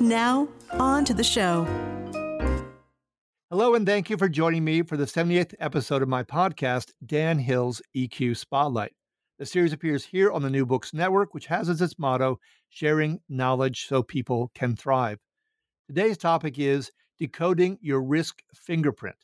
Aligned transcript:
Now, 0.00 0.46
on 0.70 1.04
to 1.06 1.14
the 1.14 1.24
show. 1.24 1.66
Hello, 3.50 3.74
and 3.74 3.84
thank 3.84 4.08
you 4.08 4.16
for 4.16 4.28
joining 4.28 4.62
me 4.62 4.82
for 4.82 4.96
the 4.96 5.06
70th 5.06 5.54
episode 5.58 6.02
of 6.02 6.08
my 6.08 6.22
podcast, 6.22 6.92
Dan 7.04 7.40
Hill's 7.40 7.82
EQ 7.96 8.36
Spotlight. 8.36 8.92
The 9.40 9.46
series 9.46 9.72
appears 9.72 10.04
here 10.04 10.30
on 10.30 10.42
the 10.42 10.50
New 10.50 10.64
Books 10.66 10.94
Network, 10.94 11.34
which 11.34 11.46
has 11.46 11.68
as 11.68 11.82
its 11.82 11.98
motto, 11.98 12.38
sharing 12.68 13.18
knowledge 13.28 13.86
so 13.88 14.04
people 14.04 14.52
can 14.54 14.76
thrive. 14.76 15.18
Today's 15.88 16.16
topic 16.16 16.60
is 16.60 16.92
decoding 17.18 17.76
your 17.80 18.00
risk 18.00 18.40
fingerprint. 18.54 19.16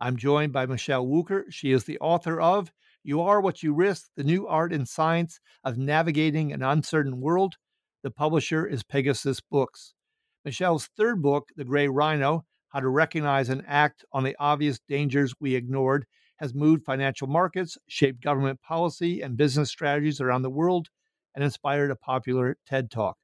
I'm 0.00 0.16
joined 0.16 0.52
by 0.52 0.64
Michele 0.66 1.06
Wucker. 1.06 1.42
She 1.50 1.72
is 1.72 1.84
the 1.84 1.98
author 1.98 2.40
of 2.40 2.70
You 3.02 3.20
Are 3.20 3.40
What 3.40 3.64
You 3.64 3.74
Risk 3.74 4.10
The 4.16 4.24
New 4.24 4.46
Art 4.46 4.72
and 4.72 4.86
Science 4.86 5.40
of 5.64 5.76
Navigating 5.76 6.52
an 6.52 6.62
Uncertain 6.62 7.20
World. 7.20 7.56
The 8.04 8.12
publisher 8.12 8.64
is 8.64 8.84
Pegasus 8.84 9.40
Books. 9.40 9.94
Michele's 10.42 10.86
third 10.96 11.20
book, 11.20 11.50
The 11.56 11.64
Gray 11.64 11.86
Rhino 11.86 12.46
How 12.68 12.80
to 12.80 12.88
Recognize 12.88 13.50
and 13.50 13.62
Act 13.66 14.06
on 14.10 14.24
the 14.24 14.34
Obvious 14.40 14.80
Dangers 14.88 15.34
We 15.38 15.54
Ignored, 15.54 16.06
has 16.38 16.54
moved 16.54 16.82
financial 16.82 17.26
markets, 17.26 17.76
shaped 17.88 18.22
government 18.22 18.62
policy 18.62 19.20
and 19.20 19.36
business 19.36 19.68
strategies 19.68 20.18
around 20.18 20.40
the 20.40 20.48
world, 20.48 20.88
and 21.34 21.44
inspired 21.44 21.90
a 21.90 21.96
popular 21.96 22.56
TED 22.66 22.90
Talk. 22.90 23.18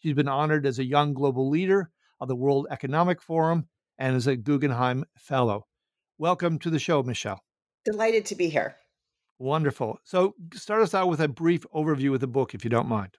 She's 0.00 0.12
been 0.12 0.28
honored 0.28 0.66
as 0.66 0.78
a 0.78 0.84
young 0.84 1.14
global 1.14 1.48
leader 1.48 1.90
of 2.20 2.28
the 2.28 2.36
World 2.36 2.66
Economic 2.70 3.22
Forum 3.22 3.68
and 3.96 4.14
as 4.14 4.26
a 4.26 4.36
Guggenheim 4.36 5.06
Fellow. 5.16 5.66
Welcome 6.18 6.58
to 6.58 6.68
the 6.68 6.78
show, 6.78 7.02
Michele. 7.02 7.42
Delighted 7.86 8.26
to 8.26 8.34
be 8.34 8.50
here. 8.50 8.76
Wonderful. 9.38 10.00
So, 10.04 10.34
start 10.52 10.82
us 10.82 10.92
out 10.92 11.08
with 11.08 11.20
a 11.22 11.28
brief 11.28 11.64
overview 11.74 12.12
of 12.12 12.20
the 12.20 12.26
book, 12.26 12.54
if 12.54 12.62
you 12.62 12.68
don't 12.68 12.88
mind. 12.88 13.16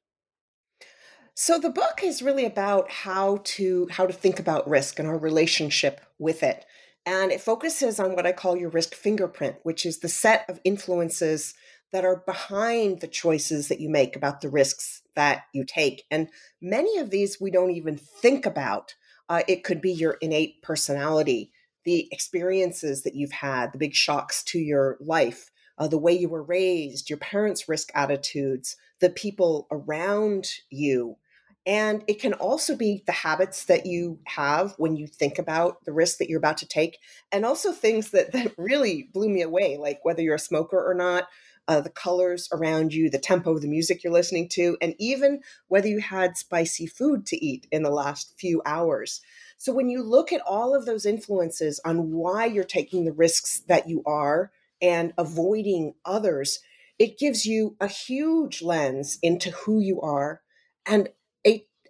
So 1.42 1.58
the 1.58 1.70
book 1.70 2.02
is 2.04 2.22
really 2.22 2.44
about 2.44 2.92
how 2.92 3.40
to 3.46 3.88
how 3.92 4.06
to 4.06 4.12
think 4.12 4.42
about 4.42 4.70
risk 4.70 5.00
and 5.00 5.08
our 5.08 5.18
relationship 5.18 6.02
with 6.18 6.44
it. 6.44 6.66
And 7.06 7.32
it 7.32 7.40
focuses 7.40 7.98
on 7.98 8.14
what 8.14 8.26
I 8.26 8.34
call 8.34 8.58
your 8.58 8.70
risk 8.70 8.94
fingerprint, 8.94 9.56
which 9.64 9.86
is 9.86 10.00
the 10.00 10.10
set 10.10 10.44
of 10.50 10.60
influences 10.66 11.54
that 11.94 12.04
are 12.04 12.24
behind 12.26 13.00
the 13.00 13.08
choices 13.08 13.70
that 13.70 13.80
you 13.80 13.90
make 13.90 14.18
about 14.18 14.42
the 14.42 14.50
risks 14.50 15.02
that 15.16 15.44
you 15.54 15.64
take. 15.64 16.04
And 16.12 16.28
many 16.62 16.98
of 16.98 17.10
these 17.10 17.40
we 17.40 17.52
don't 17.52 17.72
even 17.72 17.96
think 17.96 18.46
about. 18.46 18.96
Uh, 19.30 19.44
it 19.48 19.64
could 19.64 19.80
be 19.80 19.94
your 19.94 20.18
innate 20.20 20.62
personality, 20.62 21.54
the 21.86 22.10
experiences 22.12 23.04
that 23.04 23.16
you've 23.16 23.32
had, 23.32 23.72
the 23.72 23.80
big 23.80 23.96
shocks 23.96 24.44
to 24.44 24.60
your 24.60 24.98
life, 25.00 25.52
uh, 25.78 25.88
the 25.88 25.98
way 25.98 26.12
you 26.12 26.28
were 26.28 26.44
raised, 26.44 27.10
your 27.10 27.18
parents' 27.20 27.70
risk 27.70 27.92
attitudes, 27.96 28.76
the 29.00 29.10
people 29.10 29.68
around 29.72 30.46
you, 30.70 31.16
and 31.66 32.04
it 32.08 32.20
can 32.20 32.34
also 32.34 32.76
be 32.76 33.04
the 33.06 33.12
habits 33.12 33.66
that 33.66 33.86
you 33.86 34.20
have 34.26 34.74
when 34.78 34.96
you 34.96 35.08
think 35.08 35.38
about 35.38 35.84
the 35.86 35.94
risk 35.94 36.18
that 36.18 36.30
you're 36.30 36.40
about 36.40 36.58
to 36.58 36.68
take, 36.68 37.00
and 37.32 37.46
also 37.46 37.72
things 37.72 38.12
that, 38.12 38.32
that 38.34 38.54
really 38.58 39.10
blew 39.14 39.30
me 39.30 39.42
away, 39.42 39.78
like 39.78 40.00
whether 40.04 40.22
you're 40.22 40.36
a 40.36 40.40
smoker 40.40 40.78
or 40.78 40.94
not, 40.94 41.26
uh, 41.68 41.82
the 41.82 41.90
colors 41.90 42.50
around 42.52 42.94
you, 42.94 43.10
the 43.10 43.20
tempo 43.20 43.52
of 43.52 43.62
the 43.62 43.68
music 43.68 44.04
you're 44.04 44.12
listening 44.12 44.50
to, 44.50 44.76
and 44.82 44.96
even 44.98 45.42
whether 45.68 45.88
you 45.88 46.00
had 46.00 46.36
spicy 46.36 46.88
food 46.88 47.28
to 47.28 47.46
eat 47.46 47.68
in 47.72 47.84
the 47.84 47.92
last 47.92 48.34
few 48.40 48.62
hours. 48.66 49.22
So, 49.58 49.72
when 49.72 49.90
you 49.90 50.02
look 50.02 50.34
at 50.34 50.42
all 50.42 50.74
of 50.74 50.86
those 50.86 51.06
influences 51.06 51.80
on 51.86 52.12
why 52.12 52.46
you're 52.46 52.64
taking 52.64 53.06
the 53.06 53.12
risks 53.12 53.62
that 53.68 53.88
you 53.88 54.02
are 54.06 54.52
and 54.82 55.14
avoiding 55.18 55.94
others, 56.06 56.60
it 56.98 57.20
gives 57.20 57.46
you 57.46 57.76
a 57.80 57.88
huge 57.88 58.64
lens 58.64 59.20
into 59.22 59.52
who 59.52 59.80
you 59.80 60.02
are 60.02 60.42
and 60.86 61.10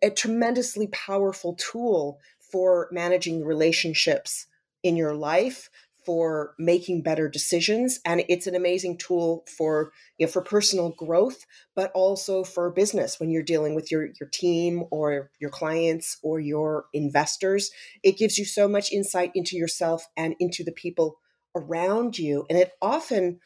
a, 0.02 0.10
tremendously 0.10 0.88
powerful 0.88 1.56
tool 1.56 2.20
for 2.40 2.90
managing 2.92 3.44
relationships 3.46 4.48
in 4.84 4.96
your 4.96 5.14
life 5.14 5.70
for 6.06 6.56
making 6.58 7.04
better 7.04 7.28
decisions 7.28 8.00
and 8.06 8.24
it's 8.30 8.48
an 8.48 8.56
amazing 8.56 8.98
tool 8.98 9.46
for 9.48 9.92
you 10.18 10.26
know, 10.26 10.32
for 10.32 10.42
personal 10.42 10.92
growth 10.92 11.46
but 11.76 11.92
also 11.94 12.44
for 12.44 12.72
business 12.72 13.20
when 13.20 13.30
you're 13.30 13.44
dealing 13.44 13.76
with 13.76 13.92
your 13.92 14.08
your 14.20 14.30
team 14.32 14.86
or 14.92 15.30
your 15.40 15.50
clients 15.50 16.18
or 16.24 16.40
your 16.40 16.86
investors. 16.94 17.70
It 18.02 18.18
gives 18.18 18.38
you 18.38 18.46
so 18.46 18.68
much 18.68 18.92
insight 18.92 19.32
into 19.36 19.58
yourself 19.58 20.08
and 20.16 20.36
into 20.40 20.64
the 20.64 20.72
people 20.72 21.20
around 21.56 22.18
you 22.18 22.46
and 22.50 22.58
it 22.58 22.72
often 22.82 23.40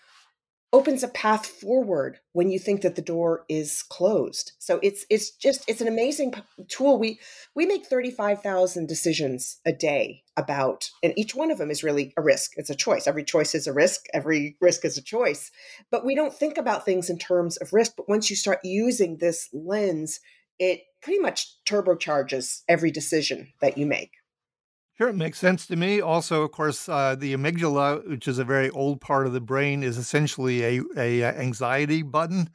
opens 0.73 1.03
a 1.03 1.07
path 1.07 1.45
forward 1.45 2.19
when 2.34 2.50
you 2.50 2.57
think 2.57 2.81
that 2.81 2.95
the 2.95 3.01
door 3.01 3.45
is 3.47 3.84
closed. 3.84 4.53
So 4.57 4.79
it's 4.81 5.06
it's 5.09 5.29
just 5.29 5.63
it's 5.67 5.81
an 5.81 5.88
amazing 5.88 6.34
tool. 6.67 6.97
We 6.97 7.19
we 7.56 7.67
make 7.67 7.85
35,000 7.85 8.88
decisions 8.88 9.59
a 9.66 9.72
day 9.72 10.23
about 10.35 10.89
and 11.03 11.13
each 11.16 11.35
one 11.35 11.51
of 11.51 11.59
them 11.59 11.69
is 11.69 11.84
really 11.84 12.11
a 12.17 12.23
risk. 12.23 12.53
It's 12.57 12.72
a 12.72 12.75
choice. 12.75 13.07
Every 13.07 13.23
choice 13.23 13.53
is 13.53 13.67
a 13.67 13.73
risk, 13.73 14.06
every 14.13 14.57
risk 14.59 14.84
is 14.84 14.97
a 14.97 15.03
choice. 15.03 15.51
But 15.91 16.03
we 16.03 16.16
don't 16.16 16.34
think 16.34 16.57
about 16.57 16.85
things 16.85 17.09
in 17.09 17.19
terms 17.19 17.57
of 17.57 17.72
risk, 17.72 17.94
but 17.95 18.09
once 18.09 18.31
you 18.31 18.35
start 18.35 18.59
using 18.63 19.17
this 19.17 19.49
lens, 19.53 20.20
it 20.58 20.81
pretty 21.02 21.20
much 21.20 21.55
turbocharges 21.66 22.61
every 22.67 22.90
decision 22.90 23.53
that 23.61 23.78
you 23.78 23.85
make. 23.85 24.11
Sure, 24.95 25.09
it 25.09 25.16
makes 25.16 25.40
sense 25.40 25.66
to 25.67 25.75
me. 25.75 26.01
Also, 26.01 26.43
of 26.43 26.51
course, 26.51 26.87
uh, 26.87 27.16
the 27.16 27.34
amygdala, 27.34 28.07
which 28.07 28.28
is 28.28 28.37
a 28.37 28.43
very 28.45 28.69
old 28.72 29.01
part 29.01 29.25
of 29.25 29.34
the 29.34 29.41
brain, 29.41 29.81
is 29.84 29.97
essentially 29.97 30.63
a, 30.63 30.81
a 30.95 31.23
uh, 31.23 31.31
anxiety 31.34 32.03
button, 32.03 32.49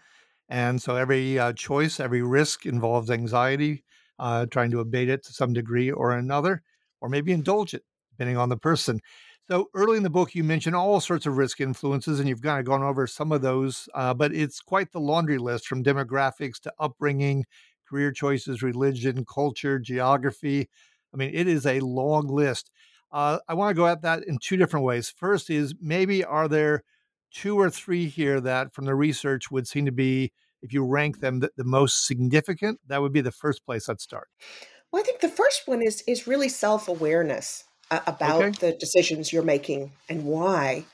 and 0.49 0.81
so 0.81 0.95
every 0.95 1.39
uh, 1.39 1.53
choice, 1.53 1.99
every 1.99 2.23
risk 2.23 2.65
involves 2.65 3.11
anxiety, 3.11 3.85
uh, 4.21 4.47
trying 4.47 4.71
to 4.71 4.81
abate 4.81 5.09
it 5.09 5.25
to 5.25 5.33
some 5.33 5.53
degree 5.53 5.91
or 5.91 6.13
another, 6.13 6.63
or 7.01 7.09
maybe 7.09 7.33
indulge 7.33 7.75
it, 7.75 7.85
depending 8.13 8.37
on 8.37 8.49
the 8.49 8.57
person. 8.57 9.01
So 9.51 9.69
early 9.75 9.97
in 9.97 10.03
the 10.03 10.11
book, 10.11 10.35
you 10.35 10.45
mention 10.45 10.75
all 10.75 11.01
sorts 11.01 11.27
of 11.27 11.37
risk 11.37 11.61
influences, 11.61 12.21
and 12.21 12.29
you've 12.29 12.43
kind 12.43 12.61
of 12.61 12.67
gone 12.67 12.83
over 12.83 13.07
some 13.07 13.33
of 13.33 13.43
those, 13.43 13.89
uh, 13.95 14.15
but 14.15 14.33
it's 14.33 14.61
quite 14.61 14.93
the 14.93 15.01
laundry 15.01 15.39
list 15.39 15.67
from 15.67 15.83
demographics 15.83 16.61
to 16.61 16.73
upbringing, 16.79 17.45
career 17.89 18.13
choices, 18.13 18.63
religion, 18.63 19.25
culture, 19.25 19.79
geography 19.79 20.69
I 21.13 21.17
mean, 21.17 21.31
it 21.35 21.49
is 21.49 21.67
a 21.67 21.81
long 21.81 22.29
list. 22.29 22.71
Uh, 23.11 23.39
I 23.49 23.55
want 23.55 23.71
to 23.71 23.81
go 23.81 23.87
at 23.87 24.03
that 24.03 24.23
in 24.25 24.39
two 24.43 24.57
different 24.57 24.85
ways. 24.85 25.13
First 25.17 25.51
is 25.51 25.75
maybe 25.81 26.25
are 26.25 26.49
there 26.49 26.85
two 27.33 27.59
or 27.59 27.71
three 27.71 28.09
here 28.09 28.41
that 28.41 28.75
from 28.75 28.85
the 28.85 28.95
research 28.95 29.51
would 29.51 29.67
seem 29.67 29.87
to 29.87 29.93
be 29.93 30.33
if 30.63 30.73
you 30.73 30.85
rank 30.85 31.21
them 31.21 31.41
the, 31.41 31.51
the 31.57 31.65
most 31.65 32.07
significant, 32.07 32.81
that 32.89 33.01
would 33.01 33.13
be 33.13 33.21
the 33.21 33.31
first 33.31 33.65
place 33.65 33.89
I'd 33.89 34.01
start. 34.01 34.29
Well, 34.91 35.03
I 35.03 35.05
think 35.05 35.21
the 35.21 35.29
first 35.29 35.63
one 35.67 35.83
is 35.83 36.03
is 36.07 36.27
really 36.27 36.49
self 36.49 36.89
awareness 36.89 37.65
uh, 37.91 38.01
about 38.07 38.43
okay. 38.43 38.59
the 38.59 38.73
decisions 38.77 39.33
you're 39.33 39.43
making 39.43 39.93
and 40.09 40.25
why, 40.25 40.85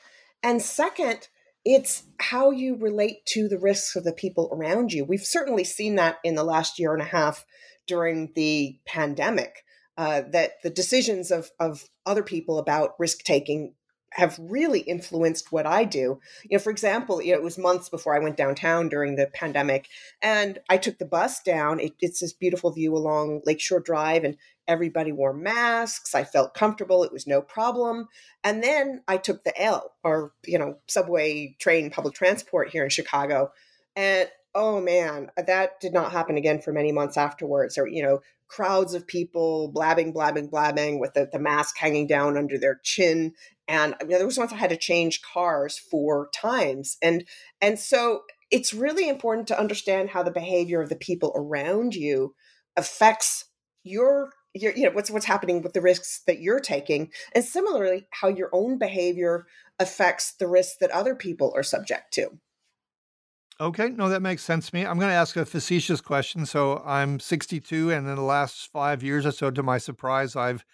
and 0.43 0.61
second, 0.61 1.27
it's 1.63 2.03
how 2.19 2.51
you 2.51 2.75
relate 2.75 3.25
to 3.27 3.47
the 3.47 3.57
risks 3.57 3.95
of 3.95 4.03
the 4.03 4.13
people 4.13 4.49
around 4.51 4.93
you. 4.93 5.03
We've 5.03 5.21
certainly 5.21 5.63
seen 5.63 5.95
that 5.95 6.17
in 6.23 6.35
the 6.35 6.43
last 6.43 6.77
year 6.77 6.93
and 6.93 7.01
a 7.01 7.05
half 7.05 7.45
during 7.87 8.31
the 8.35 8.77
pandemic. 8.85 9.63
Uh, 9.97 10.21
that 10.31 10.61
the 10.61 10.69
decisions 10.69 11.31
of 11.31 11.51
of 11.59 11.89
other 12.05 12.23
people 12.23 12.59
about 12.59 12.95
risk 12.99 13.23
taking 13.23 13.73
have 14.15 14.39
really 14.39 14.79
influenced 14.79 15.51
what 15.51 15.65
I 15.65 15.83
do. 15.83 16.19
You 16.43 16.57
know, 16.57 16.59
for 16.59 16.69
example, 16.69 17.21
you 17.21 17.33
know, 17.33 17.37
it 17.37 17.43
was 17.43 17.57
months 17.57 17.89
before 17.89 18.15
I 18.15 18.23
went 18.23 18.37
downtown 18.37 18.87
during 18.87 19.15
the 19.15 19.27
pandemic, 19.27 19.87
and 20.21 20.59
I 20.69 20.77
took 20.77 20.99
the 20.99 21.05
bus 21.05 21.41
down. 21.41 21.79
It, 21.79 21.93
it's 21.99 22.21
this 22.21 22.33
beautiful 22.33 22.71
view 22.71 22.95
along 22.95 23.41
Lakeshore 23.45 23.81
Drive, 23.81 24.23
and 24.23 24.37
everybody 24.67 25.11
wore 25.11 25.33
masks. 25.33 26.15
I 26.15 26.23
felt 26.23 26.53
comfortable; 26.53 27.03
it 27.03 27.11
was 27.11 27.27
no 27.27 27.41
problem. 27.41 28.07
And 28.43 28.63
then 28.63 29.03
I 29.07 29.17
took 29.17 29.43
the 29.43 29.61
L, 29.61 29.93
or 30.03 30.31
you 30.45 30.57
know, 30.57 30.77
subway, 30.87 31.55
train, 31.59 31.89
public 31.89 32.15
transport 32.15 32.69
here 32.69 32.83
in 32.83 32.89
Chicago, 32.89 33.51
and 33.95 34.29
oh 34.53 34.79
man, 34.79 35.29
that 35.35 35.81
did 35.81 35.93
not 35.93 36.13
happen 36.13 36.37
again 36.37 36.61
for 36.61 36.71
many 36.71 36.93
months 36.93 37.17
afterwards. 37.17 37.77
Or 37.77 37.87
you 37.87 38.01
know, 38.01 38.21
crowds 38.47 38.93
of 38.93 39.07
people 39.07 39.69
blabbing, 39.73 40.13
blabbing, 40.13 40.47
blabbing 40.47 40.99
with 40.99 41.13
the, 41.13 41.27
the 41.31 41.39
mask 41.39 41.77
hanging 41.77 42.07
down 42.07 42.37
under 42.37 42.57
their 42.57 42.79
chin 42.83 43.33
and 43.67 43.95
I 43.99 44.03
mean, 44.03 44.17
there 44.17 44.25
was 44.25 44.37
once 44.37 44.53
I 44.53 44.57
had 44.57 44.69
to 44.69 44.77
change 44.77 45.21
cars 45.21 45.77
four 45.77 46.29
times, 46.33 46.97
and 47.01 47.25
and 47.61 47.79
so 47.79 48.21
it's 48.51 48.73
really 48.73 49.09
important 49.09 49.47
to 49.47 49.59
understand 49.59 50.09
how 50.09 50.23
the 50.23 50.31
behavior 50.31 50.81
of 50.81 50.89
the 50.89 50.95
people 50.95 51.33
around 51.35 51.95
you 51.95 52.35
affects 52.77 53.45
your 53.83 54.31
your 54.53 54.75
you 54.75 54.83
know 54.83 54.91
what's 54.91 55.09
what's 55.09 55.25
happening 55.25 55.61
with 55.61 55.73
the 55.73 55.81
risks 55.81 56.21
that 56.27 56.39
you're 56.39 56.59
taking, 56.59 57.09
and 57.33 57.43
similarly 57.43 58.07
how 58.11 58.27
your 58.27 58.49
own 58.53 58.77
behavior 58.77 59.47
affects 59.79 60.35
the 60.35 60.47
risks 60.47 60.77
that 60.79 60.91
other 60.91 61.15
people 61.15 61.51
are 61.55 61.63
subject 61.63 62.13
to. 62.13 62.29
Okay, 63.59 63.89
no, 63.89 64.09
that 64.09 64.21
makes 64.21 64.43
sense 64.43 64.69
to 64.69 64.75
me. 64.75 64.85
I'm 64.85 64.99
going 64.99 65.09
to 65.09 65.15
ask 65.15 65.37
a 65.37 65.45
facetious 65.45 66.01
question. 66.01 66.45
So 66.45 66.83
I'm 66.85 67.21
62, 67.21 67.89
and 67.91 68.07
in 68.07 68.15
the 68.15 68.21
last 68.21 68.69
five 68.71 69.01
years 69.01 69.25
or 69.25 69.31
so, 69.31 69.49
to 69.49 69.63
my 69.63 69.77
surprise, 69.77 70.35
I've 70.35 70.65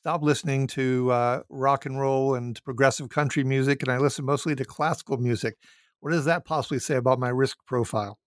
stopped 0.00 0.24
listening 0.24 0.66
to 0.68 1.12
uh, 1.12 1.42
rock 1.48 1.86
and 1.86 2.00
roll 2.00 2.34
and 2.34 2.62
progressive 2.64 3.10
country 3.10 3.44
music, 3.44 3.82
and 3.82 3.92
I 3.92 3.98
listen 3.98 4.24
mostly 4.24 4.56
to 4.56 4.64
classical 4.64 5.18
music. 5.18 5.54
What 6.00 6.10
does 6.10 6.24
that 6.24 6.44
possibly 6.44 6.80
say 6.80 6.96
about 6.96 7.20
my 7.20 7.28
risk 7.28 7.58
profile? 7.64 8.18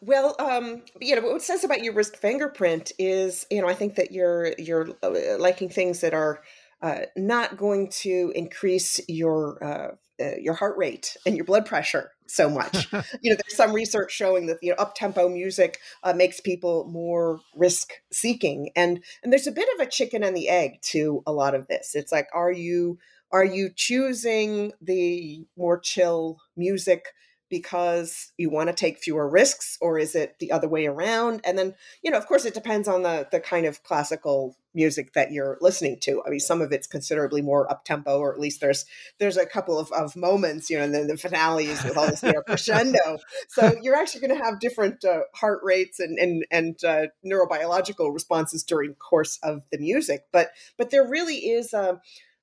Well, 0.00 0.36
um, 0.38 0.82
you 1.00 1.16
know, 1.16 1.22
what 1.22 1.36
it 1.36 1.42
says 1.42 1.64
about 1.64 1.82
your 1.82 1.94
risk 1.94 2.16
fingerprint 2.16 2.92
is, 2.98 3.46
you 3.50 3.62
know, 3.62 3.68
I 3.68 3.74
think 3.74 3.94
that 3.94 4.12
you're 4.12 4.52
you're 4.58 4.90
uh, 5.02 5.38
liking 5.38 5.68
things 5.68 6.00
that 6.00 6.12
are 6.12 6.42
uh, 6.84 7.06
not 7.16 7.56
going 7.56 7.88
to 7.88 8.30
increase 8.34 9.00
your 9.08 9.64
uh, 9.64 9.88
uh, 10.22 10.36
your 10.38 10.52
heart 10.52 10.76
rate 10.76 11.16
and 11.26 11.34
your 11.34 11.46
blood 11.46 11.64
pressure 11.64 12.10
so 12.26 12.48
much. 12.48 12.86
you 13.20 13.30
know, 13.30 13.36
there's 13.42 13.56
some 13.56 13.72
research 13.72 14.12
showing 14.12 14.46
that 14.46 14.58
you 14.60 14.70
know 14.70 14.76
up 14.76 14.94
tempo 14.94 15.28
music 15.30 15.78
uh, 16.02 16.12
makes 16.12 16.40
people 16.40 16.84
more 16.84 17.40
risk 17.56 17.94
seeking, 18.12 18.68
and 18.76 19.02
and 19.22 19.32
there's 19.32 19.46
a 19.46 19.52
bit 19.52 19.68
of 19.74 19.80
a 19.80 19.90
chicken 19.90 20.22
and 20.22 20.36
the 20.36 20.50
egg 20.50 20.82
to 20.82 21.22
a 21.26 21.32
lot 21.32 21.54
of 21.54 21.66
this. 21.68 21.94
It's 21.94 22.12
like, 22.12 22.28
are 22.34 22.52
you 22.52 22.98
are 23.32 23.46
you 23.46 23.70
choosing 23.74 24.72
the 24.82 25.46
more 25.56 25.80
chill 25.80 26.38
music? 26.54 27.06
Because 27.54 28.32
you 28.36 28.50
want 28.50 28.68
to 28.68 28.74
take 28.74 28.98
fewer 28.98 29.28
risks 29.28 29.78
or 29.80 29.96
is 29.96 30.16
it 30.16 30.34
the 30.40 30.50
other 30.50 30.68
way 30.68 30.86
around? 30.86 31.40
And 31.44 31.56
then 31.56 31.72
you 32.02 32.10
know 32.10 32.18
of 32.18 32.26
course 32.26 32.44
it 32.44 32.52
depends 32.52 32.88
on 32.88 33.02
the 33.02 33.28
the 33.30 33.38
kind 33.38 33.64
of 33.64 33.84
classical 33.84 34.56
music 34.74 35.12
that 35.12 35.30
you're 35.30 35.56
listening 35.60 36.00
to. 36.00 36.20
I 36.26 36.30
mean 36.30 36.40
some 36.40 36.60
of 36.60 36.72
it's 36.72 36.88
considerably 36.88 37.42
more 37.42 37.70
up 37.70 37.84
tempo 37.84 38.18
or 38.18 38.34
at 38.34 38.40
least 38.40 38.60
there's 38.60 38.86
there's 39.20 39.36
a 39.36 39.46
couple 39.46 39.78
of, 39.78 39.92
of 39.92 40.16
moments 40.16 40.68
you 40.68 40.76
know 40.76 40.82
and 40.82 40.92
then 40.92 41.06
the 41.06 41.16
finales 41.16 41.84
with 41.84 41.96
all 41.96 42.08
this 42.08 42.24
you 42.24 42.32
know, 42.32 42.42
crescendo. 42.42 43.18
So 43.48 43.72
you're 43.80 43.94
actually 43.94 44.26
going 44.26 44.36
to 44.36 44.44
have 44.44 44.58
different 44.58 45.04
uh, 45.04 45.20
heart 45.32 45.60
rates 45.62 46.00
and 46.00 46.18
and 46.18 46.44
and 46.50 46.84
uh, 46.84 47.06
neurobiological 47.24 48.12
responses 48.12 48.64
during 48.64 48.94
course 48.94 49.38
of 49.44 49.62
the 49.70 49.78
music. 49.78 50.24
But 50.32 50.50
but 50.76 50.90
there 50.90 51.06
really 51.06 51.36
is 51.36 51.72
a 51.72 52.00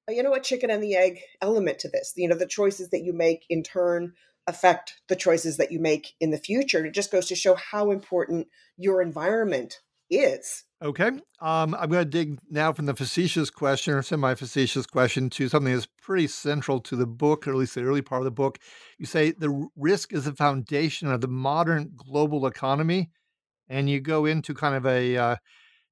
you 0.10 0.24
know 0.24 0.34
a 0.34 0.40
chicken 0.40 0.70
and 0.70 0.82
the 0.82 0.96
egg 0.96 1.20
element 1.42 1.80
to 1.80 1.90
this. 1.90 2.14
You 2.16 2.30
know 2.30 2.38
the 2.38 2.46
choices 2.46 2.90
that 2.92 3.04
you 3.04 3.12
make 3.12 3.46
in 3.50 3.64
turn 3.64 4.14
affect 4.48 5.02
the 5.08 5.16
choices 5.16 5.58
that 5.58 5.72
you 5.72 5.80
make 5.80 6.14
in 6.20 6.32
the 6.32 6.38
future. 6.38 6.86
It 6.86 6.94
just 6.94 7.12
goes 7.12 7.28
to 7.28 7.36
show 7.36 7.56
how 7.56 7.92
important 7.92 8.48
your 8.78 9.02
environment 9.02 9.80
is. 10.10 10.64
Okay. 10.84 11.08
Um, 11.40 11.76
I'm 11.76 11.90
going 11.90 12.04
to 12.04 12.06
dig 12.06 12.40
now 12.50 12.74
from 12.74 12.88
the 12.88 12.96
facetious 12.96 13.52
question 13.52 13.94
or 13.94 14.02
semi 14.02 14.34
facetious 14.34 14.88
question 14.88 15.30
to 15.32 15.48
something 15.48 15.74
that's 15.74 15.88
pretty 16.02 16.28
central 16.28 16.80
to 16.82 16.96
the 16.96 17.06
book, 17.06 17.48
or 17.48 17.52
at 17.52 17.58
least 17.58 17.76
the 17.76 17.84
early 17.84 18.02
part 18.02 18.22
of 18.22 18.26
the 18.26 18.32
book. 18.32 18.58
You 18.98 19.06
say 19.06 19.32
the 19.32 19.70
risk 19.76 20.12
is 20.12 20.26
the 20.26 20.34
foundation 20.34 21.08
of 21.10 21.22
the 21.22 21.28
modern 21.28 21.92
global 21.96 22.48
economy. 22.48 23.12
And 23.70 23.90
you 23.90 24.02
go 24.02 24.26
into 24.26 24.54
kind 24.54 24.76
of 24.76 24.86
a 24.86 25.16
uh, 25.16 25.36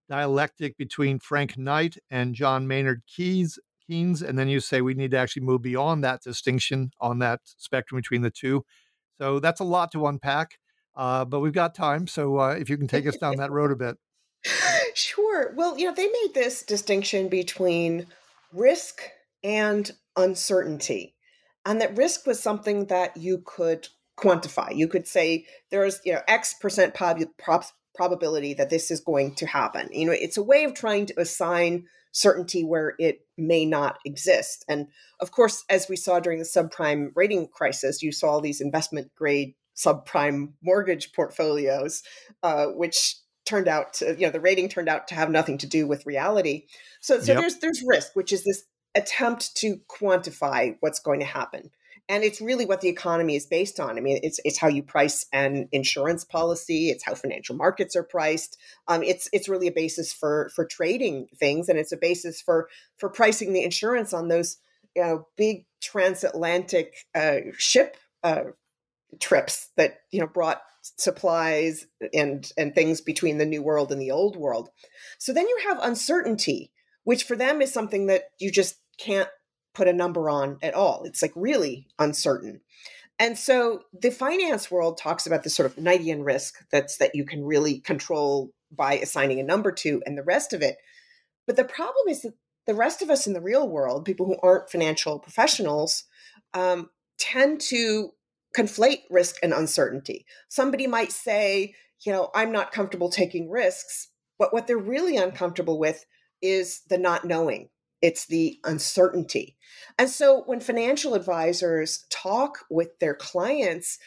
dialectic 0.09 0.75
between 0.75 1.19
Frank 1.19 1.57
Knight 1.57 1.97
and 2.09 2.35
John 2.35 2.67
Maynard 2.67 3.03
Keynes 3.07 3.59
Keynes, 3.89 4.21
and 4.21 4.37
then 4.37 4.47
you 4.47 4.59
say 4.59 4.81
we 4.81 4.93
need 4.93 5.11
to 5.11 5.17
actually 5.17 5.41
move 5.41 5.61
beyond 5.61 6.03
that 6.03 6.21
distinction 6.21 6.91
on 7.01 7.19
that 7.19 7.41
spectrum 7.43 7.99
between 7.99 8.21
the 8.21 8.29
two. 8.29 8.63
So 9.17 9.39
that's 9.39 9.59
a 9.59 9.65
lot 9.65 9.91
to 9.93 10.07
unpack, 10.07 10.59
uh, 10.95 11.25
but 11.25 11.39
we've 11.39 11.53
got 11.53 11.75
time. 11.75 12.07
So 12.07 12.39
uh, 12.39 12.51
if 12.51 12.69
you 12.69 12.77
can 12.77 12.87
take 12.87 13.07
us 13.07 13.17
down 13.17 13.37
that 13.37 13.51
road 13.51 13.71
a 13.71 13.75
bit. 13.75 13.97
Sure. 14.95 15.53
Well, 15.55 15.77
you 15.77 15.85
know, 15.85 15.93
they 15.93 16.07
made 16.07 16.31
this 16.33 16.63
distinction 16.63 17.29
between 17.29 18.07
risk 18.51 19.01
and 19.43 19.89
uncertainty, 20.17 21.15
and 21.63 21.79
that 21.79 21.95
risk 21.95 22.25
was 22.25 22.41
something 22.41 22.85
that 22.85 23.15
you 23.15 23.43
could 23.45 23.87
quantify. 24.17 24.75
You 24.75 24.87
could 24.87 25.07
say 25.07 25.45
there's, 25.69 26.01
you 26.03 26.13
know, 26.13 26.21
X 26.27 26.55
percent 26.55 26.95
prob- 26.95 27.37
prob- 27.37 27.65
probability 27.93 28.55
that 28.55 28.71
this 28.71 28.89
is 28.89 28.99
going 28.99 29.35
to 29.35 29.45
happen. 29.45 29.89
You 29.91 30.07
know, 30.07 30.11
it's 30.11 30.37
a 30.37 30.43
way 30.43 30.63
of 30.63 30.73
trying 30.73 31.05
to 31.05 31.19
assign 31.19 31.85
certainty 32.11 32.63
where 32.63 32.95
it 32.99 33.19
may 33.37 33.65
not 33.65 33.99
exist. 34.05 34.65
And 34.67 34.87
of 35.19 35.31
course, 35.31 35.63
as 35.69 35.87
we 35.87 35.95
saw 35.95 36.19
during 36.19 36.39
the 36.39 36.45
subprime 36.45 37.09
rating 37.15 37.47
crisis, 37.47 38.01
you 38.01 38.11
saw 38.11 38.39
these 38.39 38.61
investment 38.61 39.11
grade 39.15 39.53
subprime 39.75 40.53
mortgage 40.61 41.13
portfolios, 41.13 42.03
uh, 42.43 42.67
which 42.67 43.15
turned 43.45 43.67
out 43.67 43.93
to, 43.93 44.15
you 44.15 44.25
know, 44.25 44.31
the 44.31 44.39
rating 44.39 44.69
turned 44.69 44.89
out 44.89 45.07
to 45.07 45.15
have 45.15 45.29
nothing 45.29 45.57
to 45.57 45.67
do 45.67 45.87
with 45.87 46.05
reality. 46.05 46.65
So, 46.99 47.19
so 47.19 47.33
yep. 47.33 47.41
there's 47.41 47.59
there's 47.59 47.83
risk, 47.87 48.15
which 48.15 48.33
is 48.33 48.43
this 48.43 48.63
attempt 48.95 49.55
to 49.57 49.79
quantify 49.89 50.75
what's 50.81 50.99
going 50.99 51.19
to 51.19 51.25
happen 51.25 51.71
and 52.09 52.23
it's 52.23 52.41
really 52.41 52.65
what 52.65 52.81
the 52.81 52.89
economy 52.89 53.35
is 53.35 53.45
based 53.45 53.79
on. 53.79 53.97
I 53.97 54.01
mean, 54.01 54.19
it's 54.23 54.39
it's 54.43 54.57
how 54.57 54.67
you 54.67 54.81
price 54.81 55.27
an 55.31 55.69
insurance 55.71 56.25
policy. 56.25 56.89
It's 56.89 57.05
how 57.05 57.13
financial 57.13 57.55
markets 57.55 57.95
are 57.95 58.03
priced. 58.03 58.57
Um, 58.87 59.03
it's 59.03 59.29
it's 59.31 59.47
really 59.47 59.67
a 59.67 59.71
basis 59.71 60.11
for 60.11 60.49
for 60.55 60.65
trading 60.65 61.27
things, 61.39 61.69
and 61.69 61.77
it's 61.77 61.91
a 61.91 61.97
basis 61.97 62.41
for 62.41 62.67
for 62.97 63.09
pricing 63.09 63.53
the 63.53 63.63
insurance 63.63 64.11
on 64.11 64.27
those 64.27 64.57
you 64.95 65.03
know 65.03 65.27
big 65.37 65.65
transatlantic 65.81 66.95
uh, 67.13 67.37
ship 67.57 67.95
uh, 68.23 68.45
trips 69.19 69.69
that 69.77 69.99
you 70.11 70.19
know 70.19 70.27
brought 70.27 70.63
supplies 70.81 71.85
and 72.11 72.51
and 72.57 72.73
things 72.73 73.01
between 73.01 73.37
the 73.37 73.45
new 73.45 73.61
world 73.61 73.91
and 73.91 74.01
the 74.01 74.11
old 74.11 74.35
world. 74.35 74.69
So 75.19 75.31
then 75.31 75.47
you 75.47 75.59
have 75.67 75.77
uncertainty, 75.83 76.71
which 77.03 77.23
for 77.23 77.35
them 77.35 77.61
is 77.61 77.71
something 77.71 78.07
that 78.07 78.23
you 78.39 78.51
just 78.51 78.77
can't 78.97 79.29
put 79.79 79.87
a 79.87 79.93
number 79.93 80.29
on 80.29 80.57
at 80.61 80.73
all. 80.73 81.05
It's 81.05 81.21
like 81.21 81.31
really 81.35 81.87
uncertain. 81.97 82.59
And 83.17 83.39
so 83.39 83.83
the 83.97 84.11
finance 84.11 84.69
world 84.69 84.97
talks 84.97 85.25
about 85.25 85.43
this 85.43 85.55
sort 85.55 85.71
of 85.71 85.77
Knightian 85.77 86.25
risk 86.25 86.65
that's 86.69 86.97
that 86.97 87.15
you 87.15 87.25
can 87.25 87.45
really 87.45 87.79
control 87.79 88.51
by 88.69 88.95
assigning 88.95 89.39
a 89.39 89.43
number 89.43 89.71
to 89.71 90.03
and 90.05 90.17
the 90.17 90.23
rest 90.23 90.51
of 90.51 90.61
it. 90.61 90.75
But 91.47 91.55
the 91.55 91.63
problem 91.63 92.09
is 92.09 92.23
that 92.23 92.33
the 92.67 92.75
rest 92.75 93.01
of 93.01 93.09
us 93.09 93.25
in 93.25 93.31
the 93.31 93.41
real 93.41 93.69
world, 93.69 94.03
people 94.03 94.25
who 94.25 94.35
aren't 94.43 94.69
financial 94.69 95.17
professionals, 95.17 96.03
um, 96.53 96.89
tend 97.17 97.61
to 97.61 98.09
conflate 98.53 99.03
risk 99.09 99.37
and 99.41 99.53
uncertainty. 99.53 100.25
Somebody 100.49 100.87
might 100.87 101.13
say, 101.13 101.73
you 102.01 102.11
know, 102.11 102.31
I'm 102.35 102.51
not 102.51 102.73
comfortable 102.73 103.09
taking 103.09 103.49
risks, 103.49 104.09
but 104.37 104.53
what 104.53 104.67
they're 104.67 104.77
really 104.77 105.15
uncomfortable 105.15 105.79
with 105.79 106.05
is 106.41 106.81
the 106.89 106.97
not 106.97 107.23
knowing 107.23 107.69
it's 108.01 108.25
the 108.27 108.59
uncertainty. 108.63 109.57
And 109.97 110.09
so 110.09 110.43
when 110.45 110.59
financial 110.59 111.13
advisors 111.13 112.05
talk 112.09 112.59
with 112.69 112.97
their 112.99 113.15
clients, 113.15 113.97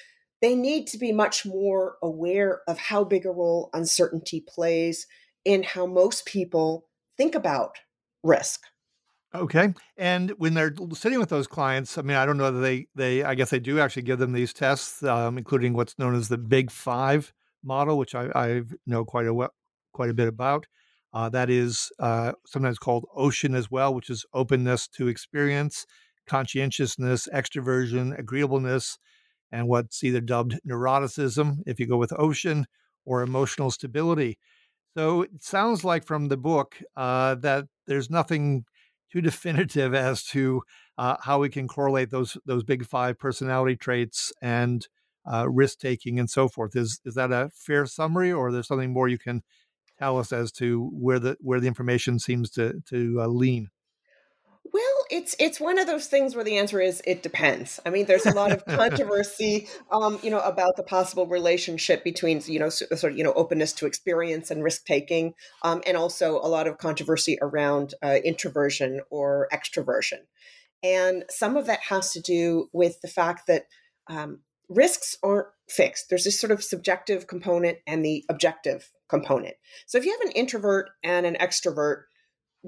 they 0.41 0.55
need 0.55 0.87
to 0.89 0.99
be 0.99 1.13
much 1.13 1.47
more 1.47 1.97
aware 2.03 2.61
of 2.67 2.79
how 2.79 3.05
big 3.05 3.27
a 3.27 3.31
role 3.31 3.71
uncertainty 3.73 4.45
plays 4.47 5.07
in 5.45 5.63
how 5.63 5.87
most 5.87 6.27
people 6.27 6.89
think 7.17 7.35
about 7.35 7.77
risk. 8.23 8.63
Okay. 9.35 9.73
And 9.97 10.31
when 10.33 10.55
they're 10.55 10.75
sitting 10.93 11.19
with 11.19 11.31
those 11.31 11.47
clients, 11.47 11.97
I 11.97 12.03
mean, 12.03 12.17
I 12.17 12.27
don't 12.27 12.37
know 12.37 12.51
that 12.51 12.61
they, 12.61 12.87
they 12.95 13.23
I 13.23 13.35
guess 13.35 13.51
they 13.51 13.61
do 13.61 13.81
actually 13.81 14.03
give 14.03 14.19
them 14.19 14.33
these 14.33 14.53
tests, 14.53 15.03
um, 15.03 15.39
including 15.39 15.73
what's 15.73 15.99
known 15.99 16.15
as 16.15 16.29
the 16.29 16.37
Big 16.37 16.71
Five 16.71 17.33
model, 17.65 17.97
which 17.97 18.15
I, 18.15 18.31
I 18.35 18.63
know 18.87 19.05
quite 19.05 19.27
a 19.27 19.49
quite 19.93 20.11
a 20.11 20.15
bit 20.15 20.29
about. 20.29 20.67
Uh, 21.13 21.29
that 21.29 21.51
is 21.51 21.91
uh, 21.99 22.33
sometimes 22.47 22.79
called 22.79 23.05
OCEAN 23.17 23.55
as 23.55 23.71
well, 23.71 23.95
which 23.95 24.09
is 24.11 24.25
openness 24.33 24.89
to 24.89 25.09
experience, 25.09 25.87
conscientiousness, 26.27 27.29
extroversion, 27.35 28.19
agreeableness, 28.19 28.99
and 29.53 29.69
what's 29.69 30.05
either 30.05 30.21
dubbed 30.21 30.59
neuroticism 30.69 31.59
if 31.67 31.81
you 31.81 31.87
go 31.87 31.99
with 31.99 32.11
OCEAN 32.13 32.65
or 33.05 33.23
emotional 33.23 33.71
stability. 33.71 34.39
So 34.97 35.23
it 35.23 35.43
sounds 35.43 35.85
like 35.85 36.05
from 36.05 36.29
the 36.29 36.37
book 36.37 36.77
uh, 36.97 37.37
that 37.37 37.67
there's 37.87 38.11
nothing 38.11 38.65
too 39.11 39.21
definitive 39.23 39.95
as 39.95 40.25
to 40.27 40.63
uh, 40.99 41.17
how 41.21 41.41
we 41.41 41.49
can 41.49 41.69
correlate 41.69 42.11
those 42.11 42.37
those 42.45 42.65
big 42.65 42.85
five 42.87 43.19
personality 43.19 43.77
traits 43.77 44.33
and 44.43 44.87
uh, 45.31 45.49
risk 45.49 45.79
taking 45.79 46.19
and 46.19 46.29
so 46.29 46.49
forth. 46.49 46.77
Is 46.77 47.01
is 47.05 47.15
that 47.15 47.33
a 47.33 47.51
fair 47.55 47.87
summary, 47.87 48.33
or 48.33 48.53
there's 48.53 48.69
something 48.69 48.93
more 48.93 49.09
you 49.09 49.19
can 49.19 49.43
tell 50.03 50.19
us 50.19 50.33
as 50.33 50.51
to 50.51 50.91
where 50.93 51.21
the 51.21 51.37
where 51.41 51.61
the 51.61 51.69
information 51.69 52.19
seems 52.19 52.51
to 52.51 52.83
to 52.89 53.21
uh, 53.21 53.27
lean? 53.29 53.69
Well, 54.73 55.05
it's 55.11 55.37
it's 55.39 55.61
one 55.61 55.79
of 55.79 55.87
those 55.87 56.07
things 56.07 56.35
where 56.35 56.45
the 56.45 56.59
answer 56.59 56.81
is 56.81 57.03
it 57.07 57.23
depends. 57.23 57.79
I 57.87 57.91
mean, 57.91 58.07
there's 58.07 58.27
a 58.27 58.35
lot 58.35 58.53
of 58.53 58.65
controversy, 58.67 59.69
um, 59.93 60.19
you 60.23 60.31
know, 60.31 60.41
about 60.41 60.77
the 60.77 60.83
possible 60.83 61.27
relationship 61.27 62.03
between 62.03 62.43
you 62.47 62.59
know 62.59 62.69
sort 62.69 63.13
of 63.13 63.17
you 63.17 63.23
know 63.23 63.33
openness 63.35 63.73
to 63.75 63.87
experience 63.87 64.51
and 64.51 64.65
risk 64.65 64.85
taking, 64.87 65.35
um, 65.63 65.83
and 65.87 65.97
also 65.97 66.37
a 66.37 66.49
lot 66.49 66.67
of 66.67 66.79
controversy 66.79 67.39
around 67.41 67.95
uh, 68.03 68.19
introversion 68.25 69.01
or 69.11 69.49
extroversion, 69.53 70.21
and 70.83 71.25
some 71.31 71.57
of 71.57 71.67
that 71.67 71.81
has 71.91 72.11
to 72.13 72.21
do 72.21 72.69
with 72.73 73.01
the 73.03 73.09
fact 73.09 73.47
that 73.47 73.67
um, 74.09 74.41
risks 74.69 75.17
aren't 75.23 75.49
fixed. 75.69 76.07
There's 76.09 76.25
this 76.25 76.41
sort 76.41 76.51
of 76.51 76.65
subjective 76.65 77.27
component 77.27 77.79
and 77.87 78.05
the 78.05 78.25
objective 78.29 78.91
component. 79.13 79.55
So 79.87 79.99
if 79.99 80.07
you 80.07 80.11
have 80.11 80.27
an 80.27 80.33
introvert 80.33 80.89
and 81.05 81.27
an 81.27 81.37
extrovert 81.37 82.05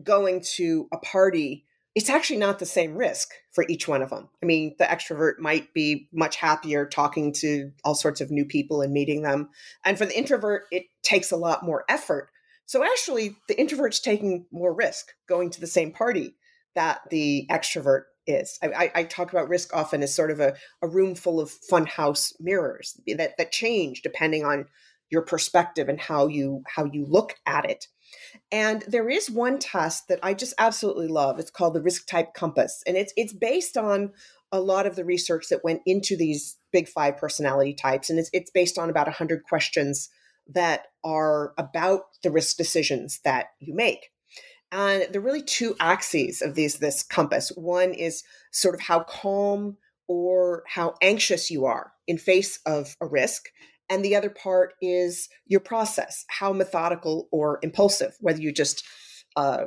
going 0.03 0.43
to 0.57 0.89
a 0.93 0.99
party 0.99 1.65
it's 1.95 2.11
actually 2.11 2.39
not 2.39 2.59
the 2.59 2.67
same 2.67 2.97
risk 2.97 3.31
for 3.53 3.65
each 3.69 3.87
one 3.87 4.03
of 4.03 4.11
them. 4.11 4.29
I 4.43 4.47
mean, 4.47 4.75
the 4.79 4.85
extrovert 4.85 5.39
might 5.39 5.73
be 5.73 6.09
much 6.13 6.35
happier 6.37 6.87
talking 6.87 7.33
to 7.35 7.71
all 7.85 7.95
sorts 7.95 8.21
of 8.21 8.33
new 8.33 8.45
people 8.45 8.83
and 8.83 8.93
meeting 8.93 9.23
them. 9.23 9.51
And 9.85 9.97
for 9.97 10.05
the 10.05 10.19
introvert, 10.19 10.65
it 10.73 10.87
takes 11.03 11.31
a 11.31 11.37
lot 11.37 11.65
more 11.65 11.85
effort. 11.89 12.31
So 12.67 12.83
actually, 12.83 13.37
the 13.47 13.59
introvert's 13.61 14.01
taking 14.01 14.47
more 14.51 14.75
risk 14.75 15.13
going 15.29 15.51
to 15.51 15.61
the 15.61 15.69
same 15.69 15.93
party 15.93 16.35
that 16.75 17.03
the 17.11 17.47
extrovert 17.49 18.05
is. 18.27 18.59
I, 18.63 18.91
I, 18.95 19.05
talk 19.05 19.31
about 19.31 19.49
risk 19.51 19.75
often 19.77 20.03
as 20.03 20.15
sort 20.15 20.31
of 20.31 20.41
a, 20.41 20.55
a 20.83 20.89
room 20.89 21.15
full 21.15 21.39
of 21.39 21.53
funhouse 21.71 22.33
mirrors 22.41 22.99
that, 23.07 23.37
that 23.37 23.53
change 23.53 24.03
depending 24.03 24.45
on 24.45 24.67
your 25.15 25.23
perspective 25.23 25.89
and 25.89 25.99
how 25.99 26.27
you 26.27 26.63
how 26.67 26.85
you 26.85 27.07
look 27.07 27.37
at 27.47 27.65
it. 27.65 27.87
And 28.53 28.83
there 28.87 29.09
is 29.09 29.31
one 29.31 29.59
test 29.59 30.09
that 30.09 30.21
I 30.23 30.35
just 30.35 30.55
absolutely 30.59 31.09
love. 31.09 31.39
It's 31.39 31.51
called 31.51 31.75
the 31.75 31.83
risk 31.83 32.07
type 32.07 32.35
compass. 32.35 32.83
And 32.87 32.97
it's 32.97 33.15
it's 33.17 33.33
based 33.33 33.77
on 33.77 34.13
a 34.53 34.61
lot 34.61 34.87
of 34.87 34.97
the 34.97 35.05
research 35.05 35.47
that 35.49 35.65
went 35.65 35.83
into 35.87 36.17
these 36.17 36.57
big 36.73 36.89
five 36.89 37.17
personality 37.17 37.75
types. 37.75 38.11
And 38.11 38.19
it's 38.19 38.31
it's 38.33 38.51
based 38.51 38.77
on 38.79 38.91
about 38.91 39.07
100 39.07 39.45
questions 39.45 40.11
that 40.49 40.89
are 41.03 41.55
about 41.57 42.03
the 42.23 42.31
risk 42.31 42.57
decisions 42.57 43.21
that 43.25 43.47
you 43.61 43.75
make. 43.75 44.11
And 44.71 45.07
there 45.11 45.21
are 45.21 45.25
really 45.25 45.43
two 45.43 45.77
axes 45.81 46.43
of 46.43 46.55
these 46.55 46.79
this 46.79 47.03
compass. 47.03 47.51
One 47.55 47.95
is 47.95 48.25
sort 48.51 48.75
of 48.75 48.81
how 48.81 49.05
calm 49.05 49.77
or 50.07 50.65
how 50.69 50.95
anxious 51.01 51.51
you 51.51 51.65
are 51.65 51.93
in 52.07 52.19
face 52.19 52.59
of 52.67 52.97
a 53.01 53.07
risk 53.07 53.47
and 53.89 54.05
the 54.05 54.17
other 54.17 54.31
part 54.31 54.75
is 54.81 55.29
your 55.47 55.61
process 55.61 56.25
how 56.29 56.53
methodical 56.53 57.29
or 57.31 57.59
impulsive 57.63 58.17
whether 58.21 58.41
you 58.41 58.53
just 58.53 58.85
uh, 59.37 59.65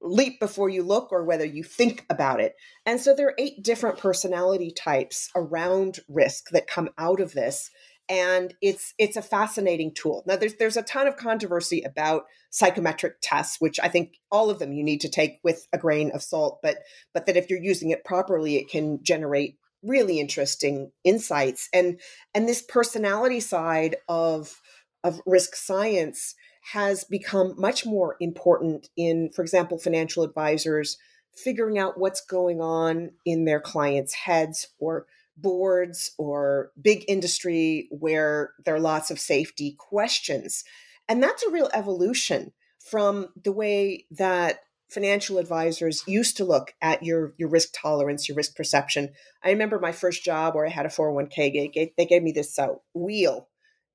leap 0.00 0.38
before 0.38 0.68
you 0.68 0.82
look 0.82 1.10
or 1.10 1.24
whether 1.24 1.44
you 1.44 1.64
think 1.64 2.06
about 2.08 2.40
it. 2.40 2.54
And 2.86 3.00
so 3.00 3.14
there 3.14 3.28
are 3.28 3.34
eight 3.38 3.62
different 3.62 3.98
personality 3.98 4.70
types 4.70 5.28
around 5.34 5.98
risk 6.08 6.50
that 6.50 6.68
come 6.68 6.90
out 6.98 7.20
of 7.20 7.32
this 7.32 7.70
and 8.08 8.54
it's 8.62 8.94
it's 8.96 9.16
a 9.16 9.22
fascinating 9.22 9.92
tool. 9.92 10.22
Now 10.26 10.36
there's 10.36 10.54
there's 10.54 10.76
a 10.76 10.82
ton 10.82 11.06
of 11.06 11.16
controversy 11.16 11.82
about 11.82 12.24
psychometric 12.50 13.16
tests 13.20 13.60
which 13.60 13.78
i 13.82 13.88
think 13.88 14.14
all 14.30 14.48
of 14.48 14.58
them 14.58 14.72
you 14.72 14.82
need 14.82 15.02
to 15.02 15.08
take 15.08 15.38
with 15.44 15.66
a 15.72 15.78
grain 15.78 16.10
of 16.12 16.22
salt 16.22 16.60
but 16.62 16.78
but 17.12 17.26
that 17.26 17.36
if 17.36 17.50
you're 17.50 17.62
using 17.62 17.90
it 17.90 18.04
properly 18.04 18.56
it 18.56 18.70
can 18.70 19.02
generate 19.02 19.58
really 19.82 20.18
interesting 20.18 20.90
insights 21.04 21.68
and 21.72 22.00
and 22.34 22.48
this 22.48 22.62
personality 22.62 23.40
side 23.40 23.96
of 24.08 24.60
of 25.04 25.20
risk 25.26 25.54
science 25.54 26.34
has 26.72 27.04
become 27.04 27.54
much 27.56 27.86
more 27.86 28.16
important 28.20 28.88
in 28.96 29.30
for 29.34 29.42
example 29.42 29.78
financial 29.78 30.24
advisors 30.24 30.98
figuring 31.32 31.78
out 31.78 31.98
what's 31.98 32.20
going 32.20 32.60
on 32.60 33.10
in 33.24 33.44
their 33.44 33.60
clients 33.60 34.12
heads 34.14 34.66
or 34.80 35.06
boards 35.36 36.10
or 36.18 36.72
big 36.80 37.04
industry 37.06 37.88
where 37.90 38.54
there 38.64 38.74
are 38.74 38.80
lots 38.80 39.10
of 39.10 39.20
safety 39.20 39.76
questions 39.78 40.64
and 41.08 41.22
that's 41.22 41.44
a 41.44 41.50
real 41.50 41.70
evolution 41.72 42.52
from 42.78 43.28
the 43.44 43.52
way 43.52 44.06
that 44.10 44.60
financial 44.88 45.38
advisors 45.38 46.02
used 46.06 46.36
to 46.36 46.44
look 46.44 46.74
at 46.80 47.02
your 47.02 47.34
your 47.36 47.48
risk 47.48 47.70
tolerance, 47.74 48.28
your 48.28 48.36
risk 48.36 48.56
perception. 48.56 49.10
I 49.44 49.50
remember 49.50 49.78
my 49.78 49.92
first 49.92 50.24
job 50.24 50.54
where 50.54 50.66
I 50.66 50.70
had 50.70 50.86
a 50.86 50.90
401k. 50.90 51.74
They, 51.74 51.92
they 51.96 52.06
gave 52.06 52.22
me 52.22 52.32
this 52.32 52.58
uh, 52.58 52.74
wheel 52.94 53.48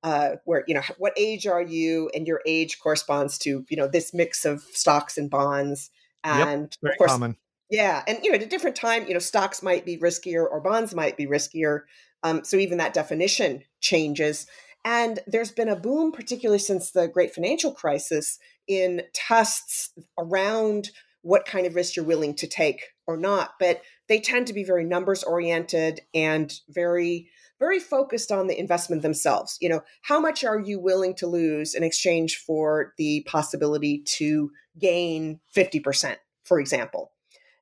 uh, 0.04 0.36
where 0.46 0.64
you 0.68 0.76
know 0.76 0.82
what 0.98 1.14
age 1.18 1.48
are 1.48 1.62
you, 1.62 2.10
and 2.14 2.28
your 2.28 2.42
age 2.46 2.80
corresponds 2.80 3.38
to 3.40 3.66
you 3.70 3.78
know 3.78 3.88
this 3.88 4.14
mix 4.14 4.46
of 4.46 4.62
stocks 4.72 5.18
and 5.18 5.30
bonds. 5.30 5.90
And 6.24 6.76
yep, 6.82 6.92
of 6.92 6.98
course, 6.98 7.12
common. 7.12 7.38
yeah, 7.70 8.04
and 8.08 8.20
you 8.24 8.32
know 8.32 8.36
at 8.36 8.44
a 8.44 8.48
different 8.48 8.76
time, 8.76 9.08
you 9.08 9.14
know 9.14 9.20
stocks 9.20 9.64
might 9.64 9.86
be 9.86 9.98
riskier 9.98 10.46
or 10.50 10.62
bonds 10.62 10.94
might 10.94 11.18
be 11.18 11.26
riskier. 11.26 11.82
Um, 12.22 12.44
so 12.44 12.58
even 12.58 12.78
that 12.78 12.94
definition 12.94 13.64
changes. 13.82 14.48
And 14.86 15.20
there's 15.28 15.52
been 15.52 15.70
a 15.70 15.78
boom, 15.78 16.12
particularly 16.12 16.60
since 16.60 16.92
the 16.92 17.08
great 17.08 17.34
financial 17.34 17.72
crisis, 17.72 18.38
in 18.68 19.04
tests 19.14 19.92
around 20.18 20.90
what 21.22 21.46
kind 21.46 21.66
of 21.66 21.76
risk 21.76 21.96
you're 21.96 22.06
willing 22.06 22.36
to 22.36 22.48
take 22.48 22.84
or 23.08 23.18
not. 23.18 23.52
But 23.60 23.82
they 24.08 24.20
tend 24.20 24.48
to 24.48 24.54
be 24.54 24.64
very 24.64 24.84
numbers 24.84 25.24
oriented 25.24 26.02
and 26.14 26.54
very, 26.70 27.30
very 27.60 27.80
focused 27.80 28.32
on 28.32 28.48
the 28.48 28.60
investment 28.60 29.02
themselves. 29.02 29.58
You 29.62 29.70
know, 29.70 29.84
how 30.04 30.20
much 30.20 30.44
are 30.44 30.60
you 30.60 30.80
willing 30.80 31.16
to 31.16 31.28
lose 31.28 31.74
in 31.74 31.84
exchange 31.84 32.38
for 32.38 32.94
the 32.98 33.26
possibility 33.26 34.04
to 34.18 34.52
gain 34.78 35.40
50%, 35.56 36.18
for 36.44 36.60
example? 36.60 37.12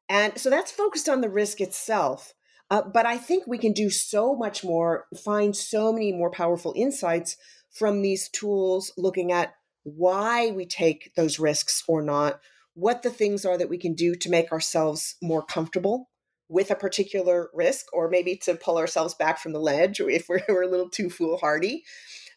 And 0.10 0.38
so 0.38 0.50
that's 0.50 0.72
focused 0.72 1.08
on 1.08 1.22
the 1.22 1.30
risk 1.30 1.62
itself. 1.62 2.34
Uh, 2.72 2.82
but 2.82 3.06
I 3.06 3.18
think 3.18 3.46
we 3.46 3.58
can 3.58 3.74
do 3.74 3.90
so 3.90 4.36
much 4.36 4.64
more, 4.64 5.06
find 5.24 5.56
so 5.56 5.94
many 5.94 6.12
more 6.12 6.32
powerful 6.32 6.74
insights 6.76 7.38
from 7.70 8.02
these 8.02 8.28
tools, 8.30 8.92
looking 8.98 9.32
at 9.32 9.54
why 9.84 10.52
we 10.52 10.66
take 10.66 11.14
those 11.16 11.40
risks 11.40 11.84
or 11.88 12.02
not, 12.02 12.40
what 12.74 13.04
the 13.04 13.10
things 13.10 13.46
are 13.46 13.58
that 13.58 13.70
we 13.70 13.78
can 13.78 13.94
do 13.94 14.16
to 14.16 14.30
make 14.30 14.52
ourselves 14.52 15.16
more 15.22 15.44
comfortable 15.44 16.10
with 16.50 16.70
a 16.70 16.76
particular 16.76 17.50
risk, 17.54 17.86
or 17.94 18.10
maybe 18.10 18.36
to 18.36 18.56
pull 18.56 18.78
ourselves 18.78 19.14
back 19.14 19.40
from 19.40 19.54
the 19.54 19.60
ledge 19.60 20.00
if 20.00 20.28
we're, 20.28 20.42
we're 20.48 20.64
a 20.64 20.70
little 20.70 20.90
too 20.90 21.10
foolhardy. 21.10 21.84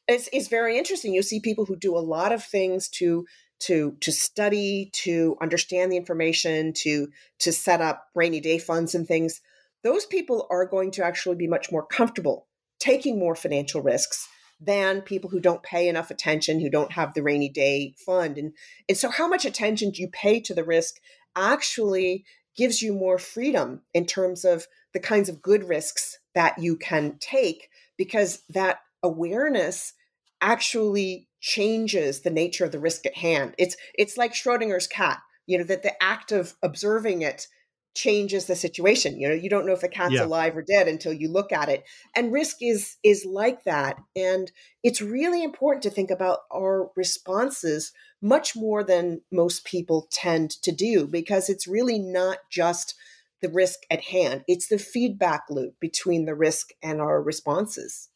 It's, 0.07 0.29
it's 0.33 0.49
very 0.49 0.79
interesting. 0.79 1.15
You 1.15 1.23
see 1.23 1.41
people 1.41 1.65
who 1.65 1.77
do 1.77 1.97
a 1.97 1.99
lot 1.99 2.33
of 2.33 2.45
things 2.45 2.89
to 2.91 3.27
to 3.61 3.97
to 4.01 4.13
study, 4.13 4.91
to 4.93 5.37
understand 5.41 5.91
the 5.91 5.97
information, 5.97 6.73
to 6.75 7.09
to 7.39 7.53
set 7.53 7.81
up 7.81 8.07
rainy 8.15 8.41
day 8.41 8.59
funds 8.59 8.95
and 8.95 9.07
things 9.07 9.41
those 9.85 10.07
people 10.07 10.49
are 10.51 10.67
going 10.67 10.91
to 10.91 11.05
actually 11.05 11.37
be 11.37 11.47
much 11.47 11.71
more 11.71 11.87
comfortable 11.87 12.49
taking 12.81 13.19
more 13.19 13.37
financial 13.37 13.81
risks 13.81 14.27
than 14.64 15.02
people 15.02 15.30
who 15.30 15.40
don't 15.40 15.62
pay 15.62 15.88
enough 15.88 16.11
attention, 16.11 16.61
who 16.61 16.71
don't 16.71 16.92
have 16.92 17.14
the 17.14 17.23
rainy 17.23 17.49
day 17.49 17.94
fund. 18.04 18.38
And, 18.38 18.52
and 18.88 18.97
so, 18.97 19.11
how 19.11 19.28
much 19.28 19.44
attention 19.44 19.90
do 19.90 20.02
you 20.02 20.09
pay 20.09 20.40
to 20.40 20.54
the 20.54 20.64
risk 20.64 20.97
actually 21.37 22.25
gives 22.56 22.83
you 22.83 22.92
more 22.92 23.18
freedom 23.18 23.83
in 23.92 24.06
terms 24.06 24.44
of 24.44 24.66
the 24.92 25.00
kinds 25.00 25.28
of 25.28 25.42
good 25.42 25.68
risks 25.68 26.18
that 26.35 26.59
you 26.59 26.76
can 26.76 27.16
take 27.18 27.68
because 27.97 28.42
that 28.49 28.78
awareness 29.02 29.92
actually 30.40 31.28
changes 31.40 32.21
the 32.21 32.30
nature 32.30 32.64
of 32.64 32.73
the 32.73 32.80
risk 32.80 33.06
at 33.06 33.16
hand. 33.16 33.54
It's 33.59 33.76
it's 33.94 34.16
like 34.16 34.35
Schrodinger's 34.35 34.87
cat, 34.87 35.21
you 35.47 35.59
know, 35.59 35.64
that 35.64 35.83
the 35.83 36.02
act 36.02 36.33
of 36.33 36.54
observing 36.62 37.23
it 37.23 37.49
changes 37.95 38.47
the 38.47 38.57
situation 38.57 39.19
you 39.21 39.29
know 39.29 39.35
you 39.35 39.49
don't 39.49 39.67
know 39.67 39.73
if 39.73 39.81
the 39.81 39.89
cat's 39.89 40.19
Yeah. 40.19 40.21
alive 40.21 40.57
or 40.57 40.63
dead 40.63 40.89
until 40.89 41.13
you 41.13 41.29
look 41.31 41.53
at 41.53 41.69
it 41.69 41.85
and 42.15 42.33
risk 42.33 42.57
is 42.61 42.97
is 43.03 43.25
like 43.25 43.65
that 43.65 43.97
and 44.17 44.51
it's 44.83 45.01
really 45.01 45.43
important 45.45 45.83
to 45.83 45.91
think 45.91 46.11
about 46.11 46.41
our 46.53 46.91
responses 46.97 47.93
much 48.21 48.57
more 48.57 48.83
than 48.83 49.21
most 49.31 49.65
people 49.65 50.09
tend 50.11 50.51
to 50.51 50.73
do 50.73 51.07
because 51.07 51.49
it's 51.49 51.69
really 51.69 51.99
not 51.99 52.39
just 52.51 52.95
the 53.41 53.51
risk 53.51 53.81
at 53.91 54.03
hand 54.05 54.43
it's 54.49 54.69
the 54.69 54.79
feedback 54.79 55.43
loop 55.49 55.79
between 55.81 56.25
the 56.25 56.35
risk 56.35 56.71
and 56.83 57.01
our 57.01 57.23
responses 57.23 58.11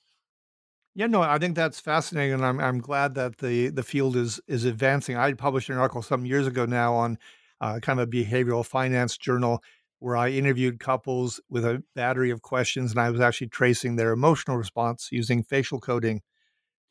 Yeah, 0.94 1.06
no, 1.06 1.22
I 1.22 1.38
think 1.38 1.54
that's 1.54 1.78
fascinating, 1.80 2.34
and 2.34 2.44
I'm 2.44 2.58
I'm 2.60 2.80
glad 2.80 3.14
that 3.14 3.38
the 3.38 3.68
the 3.68 3.82
field 3.82 4.16
is 4.16 4.40
is 4.48 4.64
advancing. 4.64 5.16
I 5.16 5.32
published 5.34 5.68
an 5.70 5.76
article 5.76 6.02
some 6.02 6.26
years 6.26 6.46
ago 6.46 6.66
now 6.66 6.94
on 6.94 7.18
uh, 7.60 7.78
kind 7.80 8.00
of 8.00 8.08
a 8.08 8.10
behavioral 8.10 8.64
finance 8.64 9.16
journal 9.16 9.62
where 10.00 10.16
I 10.16 10.30
interviewed 10.30 10.78
couples 10.78 11.40
with 11.50 11.64
a 11.64 11.82
battery 11.94 12.30
of 12.30 12.42
questions, 12.42 12.92
and 12.92 13.00
I 13.00 13.10
was 13.10 13.20
actually 13.20 13.48
tracing 13.48 13.96
their 13.96 14.12
emotional 14.12 14.56
response 14.56 15.08
using 15.10 15.42
facial 15.42 15.80
coding 15.80 16.22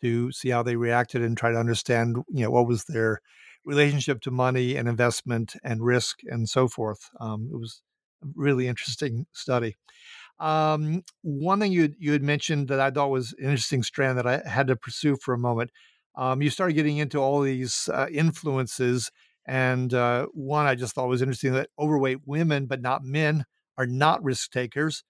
to 0.01 0.31
see 0.31 0.50
how 0.50 0.63
they 0.63 0.75
reacted 0.75 1.21
and 1.21 1.38
try 1.38 1.51
to 1.51 1.57
understand, 1.57 2.17
you 2.29 2.43
know, 2.43 2.51
what 2.51 2.67
was 2.67 2.86
their 2.86 3.21
relationship 3.65 4.21
to 4.21 4.31
money 4.31 4.75
and 4.75 4.88
investment 4.88 5.55
and 5.63 5.83
risk 5.83 6.19
and 6.25 6.47
so 6.47 6.67
forth. 6.67 7.09
Um, 7.19 7.50
it 7.51 7.57
was 7.57 7.81
a 8.24 8.27
really 8.36 8.67
interesting 8.67 9.25
study. 9.33 9.75
Um, 10.39 11.03
one 11.21 11.59
thing 11.59 11.71
you 11.71 11.93
you 11.97 12.12
had 12.12 12.21
mentioned 12.21 12.67
that 12.67 12.79
I 12.79 12.91
thought 12.91 13.09
was 13.09 13.33
an 13.39 13.45
interesting 13.45 13.83
strand 13.83 14.17
that 14.17 14.27
I 14.27 14.47
had 14.47 14.67
to 14.67 14.75
pursue 14.75 15.17
for 15.17 15.33
a 15.33 15.39
moment. 15.39 15.71
Um, 16.15 16.41
you 16.41 16.50
started 16.50 16.74
getting 16.74 16.97
into 16.97 17.19
all 17.19 17.41
these 17.41 17.89
uh, 17.93 18.07
influences, 18.12 19.12
and 19.47 19.93
uh, 19.93 20.27
one 20.33 20.65
I 20.65 20.75
just 20.75 20.93
thought 20.93 21.07
was 21.07 21.21
interesting 21.21 21.53
that 21.53 21.69
overweight 21.79 22.19
women, 22.25 22.65
but 22.65 22.81
not 22.81 23.03
men, 23.03 23.45
are 23.77 23.87
not 23.87 24.23
risk 24.23 24.51
takers. 24.51 25.03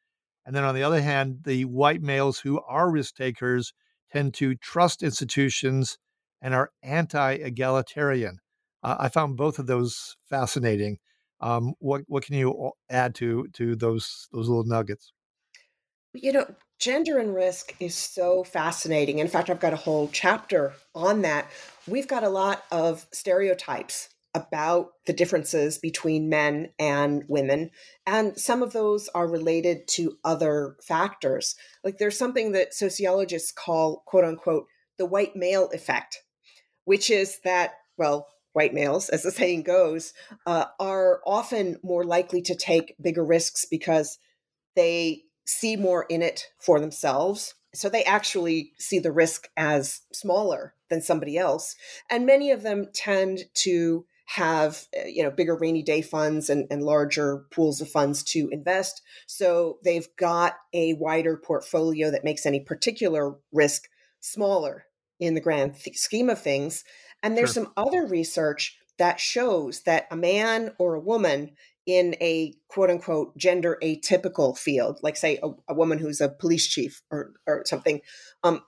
And 0.46 0.56
then 0.56 0.63
on 0.63 0.75
the 0.75 0.84
other 0.84 1.01
hand, 1.01 1.39
the 1.44 1.65
white 1.65 2.01
males 2.01 2.39
who 2.39 2.62
are 2.62 2.89
risk 2.89 3.15
takers 3.15 3.74
tend 4.12 4.36
to 4.36 4.56
trust 4.56 5.01
institutions 5.01 5.98
and 6.41 6.53
are 6.53 6.70
anti-egalitarian. 6.84 8.38
Uh, 8.84 8.96
I 9.00 9.10
found 9.10 9.38
both 9.38 9.58
of 9.58 9.65
those 9.65 10.15
fascinating. 10.29 11.00
Um, 11.41 11.74
what 11.79 12.01
what 12.08 12.24
can 12.24 12.36
you 12.36 12.72
add 12.89 13.15
to 13.15 13.48
to 13.53 13.75
those 13.75 14.27
those 14.32 14.48
little 14.48 14.63
nuggets? 14.63 15.12
You 16.13 16.32
know, 16.32 16.56
gender 16.79 17.17
and 17.17 17.36
risk 17.36 17.75
is 17.79 17.96
so 17.96 18.44
fascinating. 18.44 19.20
In 19.20 19.27
fact, 19.27 19.50
I've 19.50 19.60
got 19.60 19.74
a 19.74 19.77
whole 19.77 20.10
chapter 20.12 20.74
on 20.96 21.22
that. 21.24 21.50
We've 21.88 22.08
got 22.08 22.24
a 22.24 22.29
lot 22.29 22.63
of 22.72 23.06
stereotypes 23.12 24.10
about 24.38 24.91
the 25.06 25.13
differences 25.13 25.77
between 25.77 26.29
men 26.29 26.70
and 26.77 27.24
women. 27.27 27.72
And 28.06 28.38
some 28.39 28.62
of 28.62 28.72
those 28.72 29.10
are 29.10 29.27
related 29.27 29.88
to 29.89 30.17
other 30.24 30.75
factors. 30.82 31.56
Like 31.84 31.98
there's 31.98 32.17
something 32.17 32.51
that 32.51 32.74
sociologists 32.74 33.51
call, 33.51 34.03
quote 34.06 34.24
unquote, 34.24 34.67
the 34.98 35.06
white 35.06 35.36
male 35.36 35.70
effect, 35.74 36.24
which 36.86 37.10
is 37.10 37.39
that, 37.44 37.72
well, 37.98 38.27
white 38.53 38.74
males, 38.74 39.10
as 39.10 39.24
the 39.24 39.32
saying 39.32 39.63
goes, 39.63 40.13
uh, 40.46 40.65
are 40.79 41.22
often 41.25 41.77
more 41.84 42.03
likely 42.03 42.41
to 42.41 42.56
take 42.56 42.96
bigger 43.01 43.25
risks 43.25 43.65
because 43.65 44.20
they 44.75 45.24
see 45.46 45.75
more 45.75 46.06
in 46.10 46.22
it 46.22 46.48
for 46.60 46.79
themselves. 46.79 47.56
So 47.74 47.89
they 47.89 48.03
actually 48.03 48.74
see 48.77 49.00
the 49.00 49.12
risk 49.12 49.50
as 49.56 50.01
smaller 50.12 50.74
than 50.89 51.01
somebody 51.01 51.38
else. 51.38 51.75
And 52.10 52.25
many 52.25 52.51
of 52.51 52.63
them 52.63 52.88
tend 52.94 53.41
to 53.56 54.06
have 54.28 54.86
uh, 54.98 55.08
you 55.08 55.24
know 55.24 55.32
bigger 55.32 55.56
rainy 55.56 55.82
day 55.82 56.02
funds 56.02 56.50
and, 56.50 56.68
and 56.70 56.84
larger 56.84 57.46
pools 57.52 57.80
of 57.80 57.90
funds 57.90 58.24
to 58.24 58.50
invest 58.52 59.02
so 59.26 59.80
they've 59.84 60.08
got 60.18 60.58
a 60.74 60.94
wider 60.94 61.38
portfolio 61.38 62.12
that 62.12 62.26
makes 62.26 62.46
any 62.46 62.60
particular 62.60 63.36
risk 63.54 63.88
smaller 64.20 64.86
in 65.20 65.34
the 65.34 65.42
grand 65.42 65.76
th- 65.76 65.98
scheme 65.98 66.30
of 66.30 66.42
things 66.42 66.84
and 67.24 67.38
there's 67.38 67.54
Sure. 67.54 67.64
some 67.64 67.74
other 67.78 68.06
research 68.06 68.78
that 68.98 69.20
shows 69.20 69.82
that 69.84 70.08
a 70.12 70.16
man 70.16 70.72
or 70.78 70.96
a 70.96 71.00
woman 71.00 71.52
in 71.86 72.16
a 72.20 72.54
quote 72.68 72.90
unquote 72.90 73.36
gender 73.38 73.78
atypical 73.82 74.58
field, 74.58 75.00
like 75.02 75.16
say 75.16 75.40
a, 75.42 75.50
a 75.70 75.74
woman 75.74 75.98
who's 75.98 76.20
a 76.20 76.30
police 76.30 76.68
chief 76.68 77.02
or, 77.10 77.32
or 77.48 77.64
something, 77.66 78.02
um, 78.44 78.62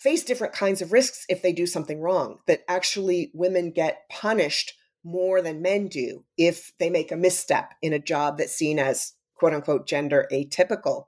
face 0.00 0.24
different 0.24 0.54
kinds 0.54 0.80
of 0.82 0.92
risks 0.92 1.26
if 1.28 1.42
they 1.42 1.52
do 1.52 1.66
something 1.66 2.00
wrong. 2.00 2.38
That 2.46 2.64
actually 2.68 3.30
women 3.34 3.70
get 3.70 4.08
punished 4.10 4.72
more 5.04 5.40
than 5.40 5.62
men 5.62 5.88
do 5.88 6.24
if 6.36 6.72
they 6.78 6.90
make 6.90 7.12
a 7.12 7.16
misstep 7.16 7.74
in 7.82 7.92
a 7.92 7.98
job 7.98 8.38
that's 8.38 8.56
seen 8.56 8.78
as 8.78 9.12
quote 9.34 9.54
unquote 9.54 9.86
gender 9.86 10.26
atypical. 10.32 11.04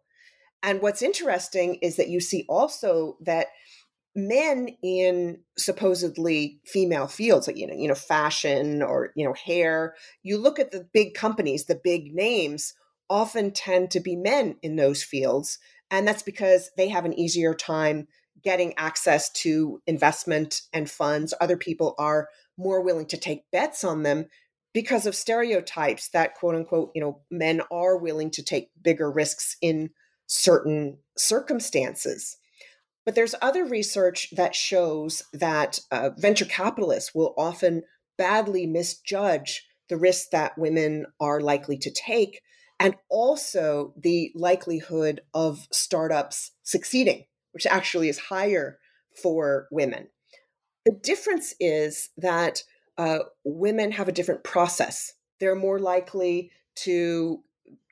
And 0.62 0.80
what's 0.80 1.02
interesting 1.02 1.76
is 1.76 1.96
that 1.96 2.08
you 2.08 2.20
see 2.20 2.44
also 2.48 3.16
that 3.20 3.48
men 4.14 4.68
in 4.82 5.40
supposedly 5.56 6.60
female 6.66 7.06
fields 7.06 7.46
like 7.46 7.56
you 7.56 7.66
know 7.66 7.74
you 7.74 7.88
know 7.88 7.94
fashion 7.94 8.82
or 8.82 9.10
you 9.16 9.24
know 9.24 9.32
hair 9.32 9.94
you 10.22 10.36
look 10.36 10.58
at 10.58 10.70
the 10.70 10.86
big 10.92 11.14
companies 11.14 11.64
the 11.64 11.80
big 11.82 12.14
names 12.14 12.74
often 13.08 13.50
tend 13.50 13.90
to 13.90 14.00
be 14.00 14.14
men 14.14 14.54
in 14.60 14.76
those 14.76 15.02
fields 15.02 15.58
and 15.90 16.06
that's 16.06 16.22
because 16.22 16.70
they 16.76 16.88
have 16.88 17.06
an 17.06 17.18
easier 17.18 17.54
time 17.54 18.06
getting 18.42 18.74
access 18.76 19.30
to 19.30 19.80
investment 19.86 20.62
and 20.72 20.90
funds 20.90 21.34
other 21.40 21.56
people 21.56 21.94
are 21.98 22.28
more 22.56 22.80
willing 22.80 23.06
to 23.06 23.16
take 23.16 23.50
bets 23.50 23.84
on 23.84 24.02
them 24.02 24.26
because 24.74 25.06
of 25.06 25.14
stereotypes 25.14 26.08
that 26.10 26.34
quote 26.34 26.54
unquote 26.54 26.90
you 26.94 27.00
know 27.00 27.20
men 27.30 27.60
are 27.70 27.96
willing 27.96 28.30
to 28.30 28.42
take 28.42 28.70
bigger 28.82 29.10
risks 29.10 29.56
in 29.60 29.90
certain 30.26 30.98
circumstances. 31.16 32.38
But 33.04 33.14
there's 33.14 33.34
other 33.42 33.64
research 33.64 34.28
that 34.36 34.54
shows 34.54 35.22
that 35.32 35.80
uh, 35.90 36.10
venture 36.16 36.44
capitalists 36.44 37.14
will 37.14 37.34
often 37.36 37.82
badly 38.16 38.66
misjudge 38.66 39.66
the 39.88 39.96
risks 39.96 40.28
that 40.30 40.56
women 40.56 41.06
are 41.20 41.40
likely 41.40 41.76
to 41.78 41.90
take 41.90 42.40
and 42.78 42.96
also 43.10 43.94
the 43.96 44.32
likelihood 44.34 45.20
of 45.34 45.66
startups 45.72 46.52
succeeding, 46.62 47.24
which 47.52 47.66
actually 47.66 48.08
is 48.08 48.18
higher 48.18 48.78
for 49.22 49.68
women. 49.70 50.08
The 50.84 50.98
difference 51.02 51.54
is 51.60 52.10
that 52.16 52.62
uh, 52.98 53.20
women 53.44 53.92
have 53.92 54.08
a 54.08 54.12
different 54.12 54.44
process. 54.44 55.12
They're 55.40 55.54
more 55.54 55.78
likely 55.78 56.50
to 56.76 57.42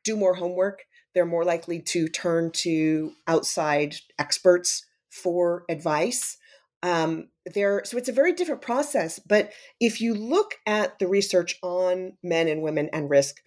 do 0.05 0.17
more 0.17 0.35
homework. 0.35 0.85
They're 1.15 1.27
more 1.27 1.45
likely 1.45 1.81
to 1.81 2.09
turn 2.09 2.51
to 2.53 3.13
outside 3.27 3.97
experts 4.19 4.87
for 5.11 5.65
advice. 5.69 6.37
Um, 6.83 7.29
there, 7.53 7.83
so 7.85 7.99
it's 7.99 8.09
a 8.09 8.13
very 8.13 8.33
different 8.33 8.63
process. 8.63 9.19
But 9.19 9.53
if 9.81 10.01
you 10.01 10.15
look 10.15 10.55
at 10.67 10.99
the 10.99 11.09
research 11.09 11.59
on 11.63 12.15
men 12.23 12.49
and 12.49 12.63
women 12.63 12.89
and 12.93 13.11
risk, 13.11 13.43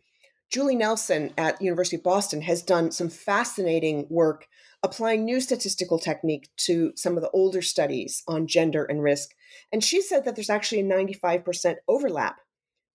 Julie 0.52 0.76
Nelson 0.76 1.34
at 1.38 1.62
University 1.62 1.96
of 1.96 2.04
Boston 2.04 2.42
has 2.42 2.62
done 2.62 2.92
some 2.92 3.10
fascinating 3.10 4.06
work 4.10 4.48
applying 4.84 5.24
new 5.24 5.40
statistical 5.40 5.98
technique 5.98 6.50
to 6.58 6.92
some 6.96 7.16
of 7.16 7.24
the 7.24 7.32
older 7.32 7.62
studies 7.62 8.22
on 8.28 8.48
gender 8.48 8.84
and 8.84 9.02
risk. 9.02 9.30
And 9.72 9.84
she 9.84 10.02
said 10.02 10.26
that 10.26 10.36
there's 10.36 10.50
actually 10.50 10.82
a 10.82 10.84
95% 10.84 11.76
overlap 11.88 12.38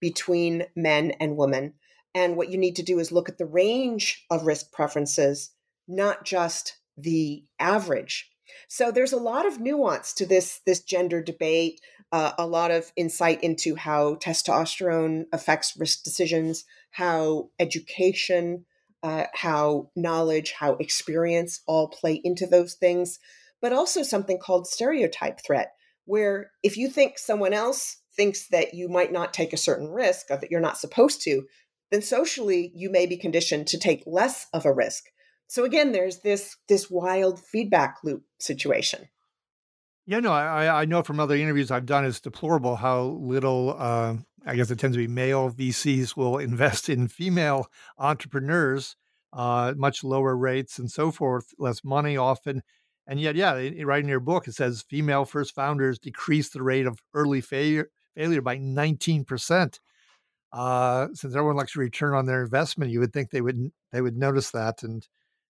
between 0.01 0.67
men 0.77 1.13
and 1.19 1.37
women. 1.37 1.75
And 2.15 2.37
what 2.37 2.51
you 2.51 2.59
need 2.59 2.77
to 2.77 2.83
do 2.83 2.99
is 2.99 3.11
look 3.11 3.29
at 3.29 3.39
the 3.39 3.47
range 3.47 4.25
of 4.31 4.47
risk 4.47 4.73
preferences, 4.73 5.51
not 5.87 6.25
just 6.25 6.77
the 6.97 7.45
average. 7.59 8.31
So 8.69 8.91
there's 8.91 9.13
a 9.13 9.19
lot 9.19 9.47
of 9.47 9.61
nuance 9.61 10.13
to 10.15 10.27
this 10.27 10.61
this 10.67 10.81
gender 10.81 11.23
debate, 11.23 11.81
uh, 12.13 12.33
a 12.39 12.47
lot 12.47 12.71
of 12.71 12.93
insight 12.97 13.43
into 13.43 13.77
how 13.77 14.17
testosterone 14.17 15.25
affects 15.33 15.77
risk 15.79 16.03
decisions, 16.03 16.65
how 16.91 17.51
education, 17.59 18.65
uh, 19.03 19.25
how 19.35 19.91
knowledge, 19.95 20.53
how 20.53 20.73
experience 20.75 21.61
all 21.67 21.89
play 21.89 22.21
into 22.25 22.47
those 22.47 22.75
things, 22.75 23.19
but 23.61 23.73
also 23.73 24.03
something 24.03 24.39
called 24.39 24.67
stereotype 24.67 25.41
threat, 25.45 25.73
where 26.05 26.51
if 26.63 26.77
you 26.77 26.89
think 26.89 27.19
someone 27.19 27.53
else 27.53 27.99
thinks 28.17 28.49
that 28.49 28.75
you 28.75 28.89
might 28.89 29.13
not 29.13 29.33
take 29.33 29.53
a 29.53 29.59
certain 29.59 29.89
risk 29.89 30.27
or 30.31 30.37
that 30.37 30.51
you're 30.51 30.61
not 30.61 30.79
supposed 30.79 31.23
to, 31.23 31.45
then 31.91 32.03
socially 32.03 32.73
you 32.75 32.91
may 32.91 33.07
be 33.07 33.17
conditioned 33.17 33.67
to 33.69 33.79
take 33.79 34.03
less 34.07 34.47
of 34.53 34.67
a 34.67 34.73
risk. 34.73 35.05
So 35.47 35.65
again, 35.65 35.93
there's 35.93 36.21
this 36.21 36.57
this 36.69 36.91
wild 36.91 37.41
feedback 37.41 37.99
loop 38.05 38.25
situation. 38.39 39.09
Yeah, 40.07 40.21
no, 40.21 40.33
I, 40.33 40.83
I 40.83 40.85
know 40.87 41.03
from 41.03 41.21
other 41.21 41.37
interviews 41.37 41.71
I've 41.71 41.85
done, 41.85 42.07
it's 42.07 42.21
deplorable 42.21 42.77
how 42.77 43.03
little, 43.03 43.77
uh, 43.79 44.17
I 44.47 44.57
guess 44.57 44.71
it 44.71 44.79
tends 44.79 44.97
to 44.97 45.03
be 45.03 45.13
male 45.13 45.51
VCs 45.51 46.17
will 46.17 46.39
invest 46.39 46.89
in 46.89 47.09
female 47.09 47.67
entrepreneurs, 47.99 48.97
uh, 49.33 49.75
much 49.77 50.05
lower 50.05 50.37
rates 50.37 50.79
and 50.79 50.91
so 50.91 51.11
forth, 51.11 51.53
less 51.59 51.85
money 51.85 52.17
often. 52.17 52.63
And 53.07 53.21
yet, 53.21 53.37
yeah, 53.37 53.53
right 53.85 54.03
in 54.03 54.09
your 54.09 54.21
book, 54.21 54.49
it 54.49 54.55
says 54.55 54.85
female 54.89 55.25
first 55.25 55.55
founders 55.55 55.99
decrease 55.99 56.51
the 56.51 56.63
rate 56.63 56.87
of 56.87 57.01
early 57.15 57.41
failure, 57.41 57.91
failure 58.15 58.43
by 58.43 58.59
19%. 58.59 59.81
Uh, 60.53 61.09
since 61.13 61.35
everyone 61.35 61.57
likes 61.57 61.73
to 61.73 61.81
return 61.81 62.15
on 62.15 62.27
their 62.27 62.43
investment, 62.43 62.91
you 62.91 63.01
would 63.01 63.13
think 63.13 63.31
they 63.31 63.41
would 63.43 63.71
they 63.93 64.01
would 64.01 64.17
notice 64.17 64.51
that 64.51 64.83
and 64.83 65.07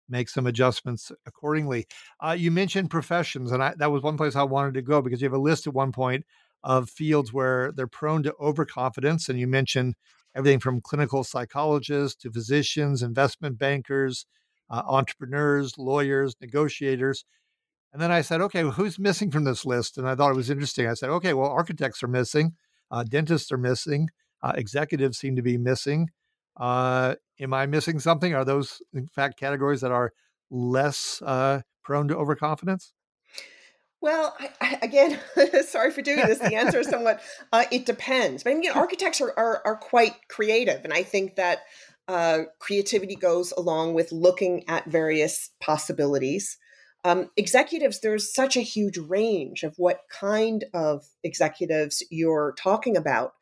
make 0.07 0.29
some 0.29 0.47
adjustments 0.47 1.11
accordingly. 1.25 1.85
Uh, 2.25 2.35
you 2.37 2.51
mentioned 2.51 2.89
professions, 2.89 3.51
and 3.51 3.61
I, 3.61 3.73
that 3.77 3.91
was 3.91 4.03
one 4.03 4.17
place 4.17 4.35
I 4.35 4.43
wanted 4.43 4.73
to 4.75 4.81
go 4.81 5.01
because 5.01 5.21
you 5.21 5.25
have 5.25 5.33
a 5.33 5.41
list 5.41 5.67
at 5.67 5.73
one 5.73 5.91
point 5.91 6.25
of 6.65 6.89
fields 6.89 7.31
where 7.31 7.71
they're 7.71 7.87
prone 7.87 8.23
to 8.23 8.33
overconfidence, 8.41 9.29
and 9.29 9.39
you 9.39 9.47
mentioned 9.47 9.93
everything 10.35 10.59
from 10.59 10.81
clinical 10.81 11.23
psychologists 11.23 12.21
to 12.23 12.31
physicians, 12.31 13.03
investment 13.03 13.57
bankers, 13.57 14.25
uh, 14.69 14.81
entrepreneurs, 14.87 15.77
lawyers, 15.77 16.35
negotiators. 16.41 17.23
And 17.93 18.01
then 18.01 18.11
I 18.11 18.21
said, 18.21 18.41
okay, 18.41 18.63
well, 18.63 18.73
who's 18.73 18.99
missing 18.99 19.31
from 19.31 19.45
this 19.45 19.63
list? 19.63 19.97
And 19.97 20.09
I 20.09 20.15
thought 20.15 20.31
it 20.31 20.35
was 20.35 20.49
interesting. 20.49 20.87
I 20.87 20.95
said, 20.95 21.11
okay, 21.11 21.33
well, 21.33 21.49
architects 21.49 22.03
are 22.03 22.09
missing, 22.09 22.55
uh, 22.91 23.03
dentists 23.03 23.51
are 23.51 23.57
missing, 23.57 24.09
uh, 24.41 24.53
executives 24.55 25.19
seem 25.19 25.35
to 25.35 25.41
be 25.43 25.57
missing. 25.57 26.09
Uh, 26.57 27.15
am 27.39 27.53
I 27.53 27.67
missing 27.67 27.99
something? 27.99 28.33
Are 28.33 28.43
those, 28.43 28.81
in 28.93 29.07
fact, 29.07 29.39
categories 29.39 29.81
that 29.81 29.91
are 29.91 30.11
less 30.49 31.21
uh, 31.25 31.61
prone 31.83 32.07
to 32.07 32.17
overconfidence? 32.17 32.91
Well, 34.01 34.35
I, 34.39 34.49
I, 34.61 34.79
again, 34.81 35.19
sorry 35.67 35.91
for 35.91 36.01
doing 36.01 36.25
this. 36.27 36.39
The 36.39 36.55
answer 36.55 36.79
is 36.79 36.87
somewhat 36.87 37.21
uh, 37.51 37.65
it 37.71 37.85
depends. 37.85 38.43
But 38.43 38.51
I 38.51 38.55
mean, 38.55 38.71
architects 38.71 39.21
are, 39.21 39.33
are, 39.35 39.61
are 39.65 39.77
quite 39.77 40.13
creative, 40.29 40.83
and 40.83 40.93
I 40.93 41.03
think 41.03 41.35
that 41.35 41.63
uh, 42.07 42.43
creativity 42.59 43.15
goes 43.15 43.51
along 43.51 43.93
with 43.93 44.11
looking 44.11 44.63
at 44.67 44.85
various 44.85 45.49
possibilities. 45.59 46.57
Um, 47.03 47.29
executives, 47.37 47.99
there's 47.99 48.33
such 48.33 48.57
a 48.57 48.61
huge 48.61 48.97
range 48.97 49.63
of 49.63 49.75
what 49.77 50.01
kind 50.09 50.65
of 50.73 51.05
executives 51.23 52.03
you're 52.09 52.55
talking 52.57 52.97
about. 52.97 53.33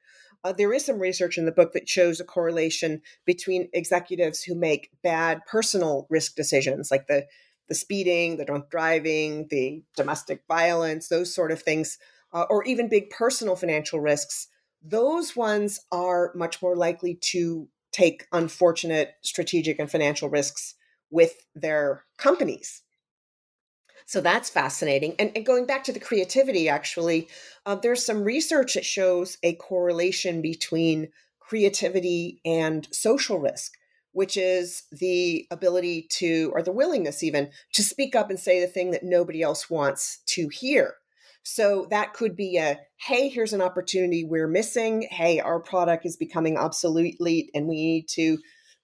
Uh, 0.44 0.52
there 0.52 0.74
is 0.74 0.86
some 0.86 1.00
research 1.00 1.38
in 1.38 1.46
the 1.46 1.52
book 1.52 1.72
that 1.72 1.88
shows 1.88 2.20
a 2.20 2.26
correlation 2.26 3.02
between 3.26 3.70
executives 3.72 4.44
who 4.44 4.56
make 4.56 4.90
bad 5.02 5.40
personal 5.46 6.06
risk 6.10 6.36
decisions, 6.36 6.92
like 6.92 7.08
the 7.08 7.26
the 7.74 7.80
speeding, 7.80 8.38
the 8.38 8.46
drunk 8.46 8.70
driving, 8.70 9.48
the 9.50 9.82
domestic 9.98 10.44
violence, 10.48 11.08
those 11.08 11.34
sort 11.34 11.52
of 11.52 11.60
things, 11.60 11.98
uh, 12.32 12.46
or 12.52 12.64
even 12.66 12.88
big 12.88 13.10
personal 13.10 13.56
financial 13.56 14.00
risks. 14.00 14.48
Those 14.84 15.36
ones 15.36 15.80
are 15.92 16.32
much 16.36 16.62
more 16.62 16.76
likely 16.76 17.16
to 17.32 17.68
take 17.92 18.28
unfortunate 18.32 19.16
strategic 19.24 19.80
and 19.80 19.90
financial 19.90 20.30
risks 20.30 20.76
with 21.10 21.34
their 21.56 22.06
companies. 22.18 22.84
So 24.06 24.22
that's 24.22 24.52
fascinating. 24.52 25.16
And, 25.18 25.32
and 25.36 25.46
going 25.46 25.66
back 25.66 25.84
to 25.86 25.94
the 25.94 26.00
creativity, 26.00 26.70
actually, 26.70 27.28
uh, 27.66 27.76
there's 27.76 28.06
some 28.06 28.24
research 28.24 28.76
that 28.76 28.86
shows 28.86 29.38
a 29.42 29.56
correlation 29.56 30.44
between 30.44 31.10
creativity 31.40 32.40
and 32.46 32.88
social 32.92 33.40
risk, 33.40 33.74
which 34.14 34.38
is 34.38 34.84
the 34.92 35.46
ability 35.52 36.08
to, 36.10 36.52
or 36.54 36.62
the 36.62 36.72
willingness 36.72 37.24
even, 37.24 37.50
to 37.74 37.84
speak 37.84 38.16
up 38.16 38.30
and 38.30 38.40
say 38.40 38.62
the 38.62 38.68
thing 38.68 38.92
that 38.92 39.04
nobody 39.04 39.42
else 39.42 39.70
wants 39.70 40.22
to 40.28 40.48
hear. 40.48 40.96
So 41.44 41.88
that 41.90 42.14
could 42.14 42.38
be 42.38 42.58
a 42.58 42.80
hey, 43.06 43.28
here's 43.28 43.52
an 43.52 43.62
opportunity 43.62 44.24
we're 44.24 44.48
missing. 44.48 45.08
Hey, 45.12 45.42
our 45.42 45.60
product 45.60 46.06
is 46.06 46.16
becoming 46.16 46.58
obsolete 46.58 47.20
and 47.54 47.68
we 47.68 47.76
need 47.76 48.08
to 48.12 48.38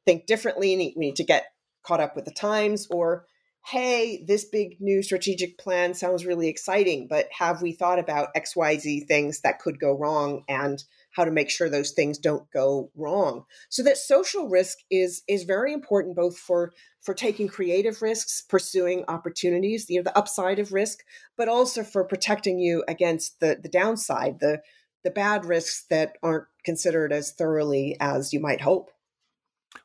think 0.06 0.26
differently. 0.26 0.76
We 0.76 0.94
need 0.98 1.16
to 1.16 1.24
get 1.24 1.46
caught 1.84 2.02
up 2.02 2.16
with 2.18 2.26
the 2.26 2.32
times. 2.32 2.86
Or 2.92 3.26
hey, 3.66 4.24
this 4.28 4.46
big 4.46 4.78
new 4.82 5.02
strategic 5.02 5.58
plan 5.58 5.94
sounds 5.94 6.26
really 6.26 6.50
exciting, 6.50 7.08
but 7.10 7.28
have 7.38 7.62
we 7.62 7.72
thought 7.72 8.00
about 8.00 8.34
XYZ 8.36 9.08
things 9.08 9.42
that 9.42 9.60
could 9.60 9.80
go 9.80 9.98
wrong 9.98 10.44
and 10.50 10.84
how 11.12 11.26
to 11.26 11.32
make 11.32 11.50
sure 11.50 11.70
those 11.70 11.92
things 11.92 12.18
don't 12.18 12.50
go 12.52 12.92
wrong? 12.96 13.46
So 13.70 13.84
that 13.84 13.98
social 13.98 14.48
risk 14.48 14.78
is 14.90 15.24
is 15.28 15.44
very 15.44 15.74
important 15.74 16.16
both 16.16 16.38
for 16.38 16.72
for 17.02 17.14
taking 17.14 17.48
creative 17.48 18.02
risks, 18.02 18.42
pursuing 18.42 19.06
opportunities, 19.08 19.90
you 19.90 19.98
know, 20.00 20.04
the 20.04 20.18
upside 20.18 20.60
of 20.60 20.74
risk, 20.74 21.00
but 21.38 21.48
also 21.48 21.84
for 21.84 22.04
protecting 22.04 22.60
you 22.60 22.84
against 22.88 23.40
the 23.40 23.58
the 23.62 23.70
downside, 23.70 24.40
the 24.40 24.62
the 25.04 25.12
bad 25.12 25.46
risks 25.46 25.86
that 25.90 26.18
aren't 26.22 26.46
considered 26.64 27.14
as 27.14 27.32
thoroughly 27.32 27.96
as 28.00 28.34
you 28.34 28.40
might 28.40 28.62
hope. 28.62 28.92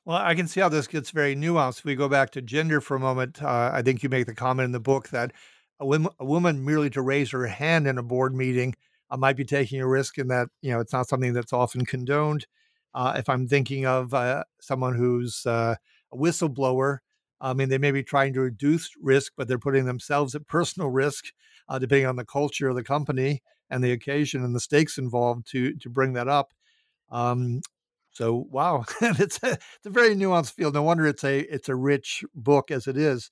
Well, 0.05 0.19
I 0.19 0.35
can 0.35 0.49
see 0.49 0.61
how 0.61 0.69
this 0.69 0.87
gets 0.87 1.11
very 1.11 1.37
nuanced. 1.37 1.79
If 1.79 1.85
we 1.85 1.95
go 1.95 2.09
back 2.09 2.31
to 2.31 2.43
gender 2.43 2.81
for 2.81 2.97
a 2.97 3.01
moment, 3.01 3.43
uh, 3.43 3.71
I 3.73 3.83
think 3.83 4.03
you 4.03 4.09
make 4.09 4.27
the 4.27 4.35
comment 4.35 4.67
in 4.67 4.73
the 4.73 4.81
book 4.81 5.11
that 5.11 5.33
a, 5.81 5.87
woman, 5.87 6.13
a 6.19 6.25
woman 6.25 6.65
merely 6.65 6.91
to 6.91 7.03
raise 7.03 7.31
her 7.31 7.47
hand 7.47 7.87
in 7.87 7.99
a 7.99 8.03
board 8.03 8.35
meeting 8.35 8.75
uh, 9.11 9.17
might 9.17 9.37
be 9.37 9.45
taking 9.45 9.81
a 9.81 9.87
risk, 9.89 10.19
in 10.19 10.29
that 10.29 10.49
you 10.63 10.73
know 10.73 10.81
it's 10.81 10.93
not 10.93 11.09
something 11.09 11.33
that's 11.33 11.53
often 11.53 11.85
condoned. 11.85 12.47
Uh, 12.95 13.15
if 13.17 13.29
I'm 13.29 13.47
thinking 13.49 13.87
of 13.87 14.15
uh, 14.15 14.45
someone 14.61 14.95
who's 14.97 15.45
uh, 15.47 15.77
a 16.13 16.17
whistleblower, 16.17 16.99
I 17.41 17.55
mean 17.55 17.69
they 17.69 17.79
may 17.79 17.91
be 17.93 18.03
trying 18.03 18.33
to 18.35 18.41
reduce 18.41 18.91
risk, 19.01 19.33
but 19.37 19.49
they're 19.49 19.59
putting 19.59 19.87
themselves 19.87 20.35
at 20.35 20.47
personal 20.47 20.91
risk, 20.91 21.27
uh, 21.69 21.79
depending 21.79 22.07
on 22.07 22.17
the 22.17 22.25
culture 22.25 22.69
of 22.69 22.77
the 22.77 22.85
company 22.85 23.43
and 23.71 23.83
the 23.83 23.93
occasion 23.93 24.45
and 24.45 24.55
the 24.55 24.61
stakes 24.61 24.99
involved 24.99 25.47
to 25.51 25.75
to 25.77 25.91
bring 25.91 26.13
that 26.15 26.29
up. 26.29 26.53
Um, 27.11 27.61
so 28.13 28.47
wow, 28.51 28.85
it's 29.03 29.43
a, 29.43 29.53
it's 29.53 29.87
a 29.87 29.91
very 29.91 30.15
nuanced 30.15 30.53
field. 30.53 30.75
No 30.75 30.83
wonder 30.83 31.07
it's 31.07 31.25
a 31.25 31.41
it's 31.41 31.69
a 31.69 31.77
rich 31.77 32.25
book 32.35 32.71
as 32.71 32.87
it 32.87 32.97
is. 32.97 33.31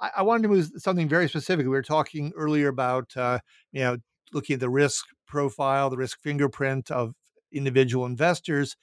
I, 0.00 0.10
I 0.18 0.22
wanted 0.22 0.44
to 0.44 0.48
move 0.48 0.70
something 0.78 1.08
very 1.08 1.28
specific. 1.28 1.64
We 1.64 1.70
were 1.70 1.82
talking 1.82 2.32
earlier 2.36 2.68
about 2.68 3.16
uh, 3.16 3.40
you 3.72 3.80
know 3.82 3.98
looking 4.32 4.54
at 4.54 4.60
the 4.60 4.70
risk 4.70 5.04
profile, 5.26 5.90
the 5.90 5.96
risk 5.96 6.20
fingerprint 6.20 6.90
of 6.90 7.14
individual 7.52 8.06
investors. 8.06 8.76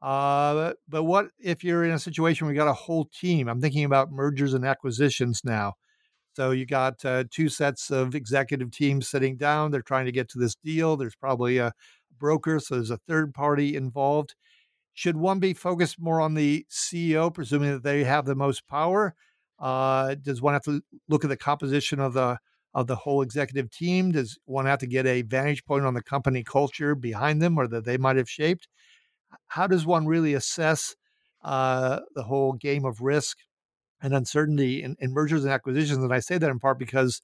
Uh, 0.00 0.72
but 0.88 1.04
what 1.04 1.28
if 1.38 1.62
you're 1.62 1.84
in 1.84 1.92
a 1.92 1.98
situation 1.98 2.46
where 2.46 2.54
you 2.54 2.58
got 2.58 2.68
a 2.68 2.72
whole 2.72 3.08
team? 3.20 3.48
I'm 3.48 3.60
thinking 3.60 3.84
about 3.84 4.10
mergers 4.10 4.54
and 4.54 4.64
acquisitions 4.64 5.42
now. 5.44 5.74
So 6.34 6.50
you 6.50 6.66
got 6.66 7.04
uh, 7.04 7.24
two 7.30 7.48
sets 7.48 7.90
of 7.90 8.14
executive 8.14 8.70
teams 8.70 9.08
sitting 9.08 9.36
down. 9.36 9.70
They're 9.70 9.82
trying 9.82 10.06
to 10.06 10.12
get 10.12 10.28
to 10.30 10.38
this 10.38 10.56
deal. 10.56 10.96
There's 10.96 11.14
probably 11.14 11.58
a 11.58 11.72
broker, 12.18 12.58
so 12.58 12.76
there's 12.76 12.90
a 12.90 13.00
third 13.08 13.34
party 13.34 13.76
involved. 13.76 14.34
Should 14.94 15.16
one 15.16 15.40
be 15.40 15.54
focused 15.54 16.00
more 16.00 16.20
on 16.20 16.34
the 16.34 16.66
CEO, 16.70 17.32
presuming 17.32 17.70
that 17.70 17.82
they 17.82 18.04
have 18.04 18.24
the 18.24 18.34
most 18.34 18.66
power? 18.66 19.14
Uh, 19.58 20.16
does 20.16 20.42
one 20.42 20.54
have 20.54 20.64
to 20.64 20.82
look 21.08 21.24
at 21.24 21.28
the 21.28 21.36
composition 21.36 22.00
of 22.00 22.14
the 22.14 22.38
of 22.74 22.86
the 22.86 22.96
whole 22.96 23.22
executive 23.22 23.70
team? 23.70 24.12
Does 24.12 24.38
one 24.44 24.66
have 24.66 24.78
to 24.80 24.86
get 24.86 25.06
a 25.06 25.22
vantage 25.22 25.64
point 25.64 25.84
on 25.84 25.94
the 25.94 26.02
company 26.02 26.42
culture 26.42 26.94
behind 26.94 27.42
them, 27.42 27.58
or 27.58 27.66
that 27.68 27.84
they 27.84 27.96
might 27.96 28.16
have 28.16 28.30
shaped? 28.30 28.68
How 29.48 29.66
does 29.66 29.86
one 29.86 30.06
really 30.06 30.34
assess 30.34 30.94
uh, 31.42 32.00
the 32.14 32.22
whole 32.24 32.52
game 32.54 32.84
of 32.84 33.00
risk 33.00 33.38
and 34.02 34.14
uncertainty 34.14 34.82
in, 34.82 34.96
in 35.00 35.12
mergers 35.12 35.44
and 35.44 35.52
acquisitions? 35.52 36.02
And 36.02 36.12
I 36.12 36.20
say 36.20 36.38
that 36.38 36.50
in 36.50 36.58
part 36.58 36.78
because 36.78 37.20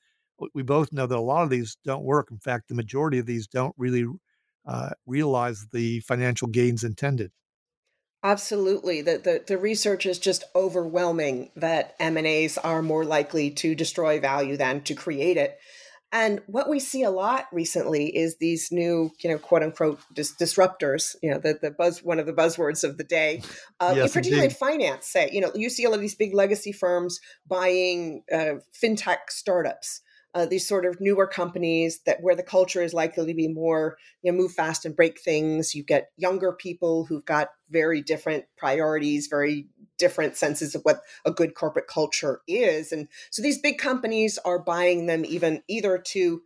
we 0.54 0.62
both 0.62 0.92
know 0.92 1.06
that 1.06 1.18
a 1.18 1.20
lot 1.20 1.42
of 1.42 1.50
these 1.50 1.76
don't 1.84 2.04
work. 2.04 2.28
In 2.30 2.38
fact, 2.38 2.68
the 2.68 2.74
majority 2.74 3.18
of 3.18 3.26
these 3.26 3.46
don't 3.46 3.74
really 3.76 4.06
uh, 4.66 4.90
realize 5.06 5.66
the 5.72 6.00
financial 6.00 6.48
gains 6.48 6.84
intended. 6.84 7.32
Absolutely. 8.22 9.02
The, 9.02 9.18
the, 9.18 9.44
the 9.46 9.58
research 9.58 10.04
is 10.04 10.18
just 10.18 10.44
overwhelming 10.54 11.50
that 11.54 11.94
M&As 12.00 12.58
are 12.58 12.82
more 12.82 13.04
likely 13.04 13.50
to 13.52 13.74
destroy 13.74 14.18
value 14.18 14.56
than 14.56 14.82
to 14.82 14.94
create 14.94 15.36
it. 15.36 15.56
And 16.10 16.40
what 16.46 16.68
we 16.70 16.80
see 16.80 17.02
a 17.02 17.10
lot 17.10 17.46
recently 17.52 18.06
is 18.16 18.36
these 18.36 18.72
new, 18.72 19.10
you 19.20 19.30
know, 19.30 19.38
quote 19.38 19.62
unquote 19.62 20.00
dis- 20.12 20.34
disruptors. 20.34 21.14
You 21.22 21.32
know, 21.32 21.38
the, 21.38 21.58
the 21.60 21.70
buzz, 21.70 22.02
one 22.02 22.18
of 22.18 22.26
the 22.26 22.32
buzzwords 22.32 22.82
of 22.82 22.96
the 22.96 23.04
day, 23.04 23.42
uh, 23.78 23.92
yes, 23.94 24.14
particularly 24.14 24.46
in 24.46 24.54
finance. 24.54 25.06
Say, 25.06 25.28
you 25.30 25.42
know, 25.42 25.52
you 25.54 25.68
see 25.68 25.84
all 25.86 25.92
of 25.92 26.00
these 26.00 26.14
big 26.14 26.34
legacy 26.34 26.72
firms 26.72 27.20
buying 27.46 28.22
uh, 28.32 28.54
fintech 28.82 29.18
startups 29.28 30.00
uh, 30.34 30.46
these 30.46 30.68
sort 30.68 30.84
of 30.84 31.00
newer 31.00 31.26
companies 31.26 32.00
that 32.06 32.22
where 32.22 32.34
the 32.34 32.42
culture 32.42 32.82
is 32.82 32.92
likely 32.92 33.26
to 33.26 33.34
be 33.34 33.48
more 33.48 33.96
you 34.22 34.30
know 34.30 34.38
move 34.38 34.52
fast 34.52 34.84
and 34.84 34.96
break 34.96 35.20
things. 35.20 35.74
You 35.74 35.82
get 35.82 36.10
younger 36.16 36.52
people 36.52 37.04
who've 37.04 37.24
got 37.24 37.48
very 37.70 38.02
different 38.02 38.44
priorities 38.56 39.26
very 39.26 39.68
different 39.98 40.36
senses 40.36 40.74
of 40.74 40.82
what 40.82 41.02
a 41.26 41.30
good 41.30 41.54
corporate 41.54 41.88
culture 41.88 42.40
is. 42.46 42.92
And 42.92 43.08
so 43.30 43.42
these 43.42 43.60
big 43.60 43.78
companies 43.78 44.38
are 44.44 44.58
buying 44.58 45.06
them 45.06 45.24
even 45.26 45.62
either 45.68 45.98
to 45.98 46.42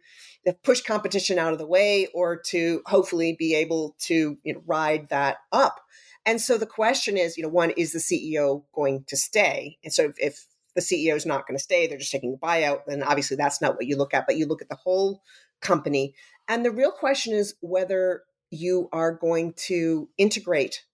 push 0.64 0.80
competition 0.80 1.38
out 1.38 1.52
of 1.52 1.58
the 1.58 1.66
way 1.66 2.08
or 2.14 2.36
to 2.36 2.82
hopefully 2.86 3.36
be 3.38 3.54
able 3.54 3.94
to 4.00 4.38
you 4.42 4.54
know, 4.54 4.62
ride 4.66 5.08
that 5.10 5.36
up. 5.52 5.80
And 6.24 6.40
so 6.40 6.56
the 6.56 6.66
question 6.66 7.16
is 7.16 7.36
you 7.36 7.42
know 7.42 7.48
one 7.48 7.70
is 7.70 7.92
the 7.92 7.98
ceo 7.98 8.64
going 8.74 9.04
to 9.08 9.16
stay? 9.16 9.78
And 9.84 9.92
so 9.92 10.04
if, 10.04 10.14
if 10.18 10.46
the 10.74 10.80
CEO 10.80 11.14
is 11.14 11.26
not 11.26 11.46
going 11.46 11.56
to 11.56 11.62
stay, 11.62 11.86
they're 11.86 11.98
just 11.98 12.12
taking 12.12 12.34
a 12.34 12.46
buyout, 12.46 12.80
then 12.86 13.02
obviously 13.02 13.36
that's 13.36 13.60
not 13.60 13.74
what 13.74 13.86
you 13.86 13.96
look 13.96 14.14
at, 14.14 14.26
but 14.26 14.36
you 14.36 14.46
look 14.46 14.62
at 14.62 14.68
the 14.68 14.76
whole 14.76 15.22
company. 15.60 16.14
And 16.48 16.64
the 16.64 16.70
real 16.70 16.90
question 16.90 17.34
is 17.34 17.54
whether 17.60 18.22
you 18.50 18.88
are 18.92 19.12
going 19.12 19.54
to 19.54 20.08
integrate 20.18 20.84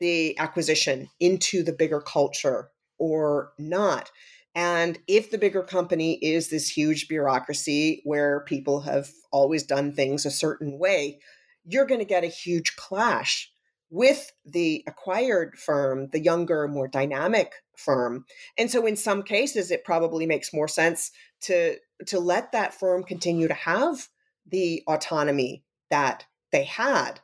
the 0.00 0.38
acquisition 0.38 1.08
into 1.18 1.62
the 1.62 1.72
bigger 1.72 2.00
culture 2.00 2.70
or 2.98 3.52
not. 3.58 4.10
And 4.54 4.98
if 5.06 5.30
the 5.30 5.38
bigger 5.38 5.62
company 5.62 6.14
is 6.14 6.48
this 6.48 6.68
huge 6.68 7.08
bureaucracy 7.08 8.02
where 8.04 8.40
people 8.40 8.80
have 8.80 9.08
always 9.30 9.62
done 9.62 9.92
things 9.92 10.26
a 10.26 10.30
certain 10.30 10.78
way, 10.78 11.20
you're 11.64 11.86
going 11.86 12.00
to 12.00 12.06
get 12.06 12.24
a 12.24 12.28
huge 12.28 12.76
clash 12.76 13.52
with 13.90 14.32
the 14.44 14.84
acquired 14.86 15.58
firm, 15.58 16.08
the 16.12 16.20
younger, 16.20 16.68
more 16.68 16.88
dynamic 16.88 17.52
firm. 17.76 18.24
And 18.58 18.70
so 18.70 18.86
in 18.86 18.96
some 18.96 19.22
cases 19.22 19.70
it 19.70 19.84
probably 19.84 20.26
makes 20.26 20.52
more 20.52 20.68
sense 20.68 21.10
to 21.42 21.76
to 22.06 22.20
let 22.20 22.52
that 22.52 22.74
firm 22.74 23.02
continue 23.02 23.48
to 23.48 23.54
have 23.54 24.08
the 24.46 24.82
autonomy 24.86 25.64
that 25.90 26.24
they 26.52 26.64
had. 26.64 27.20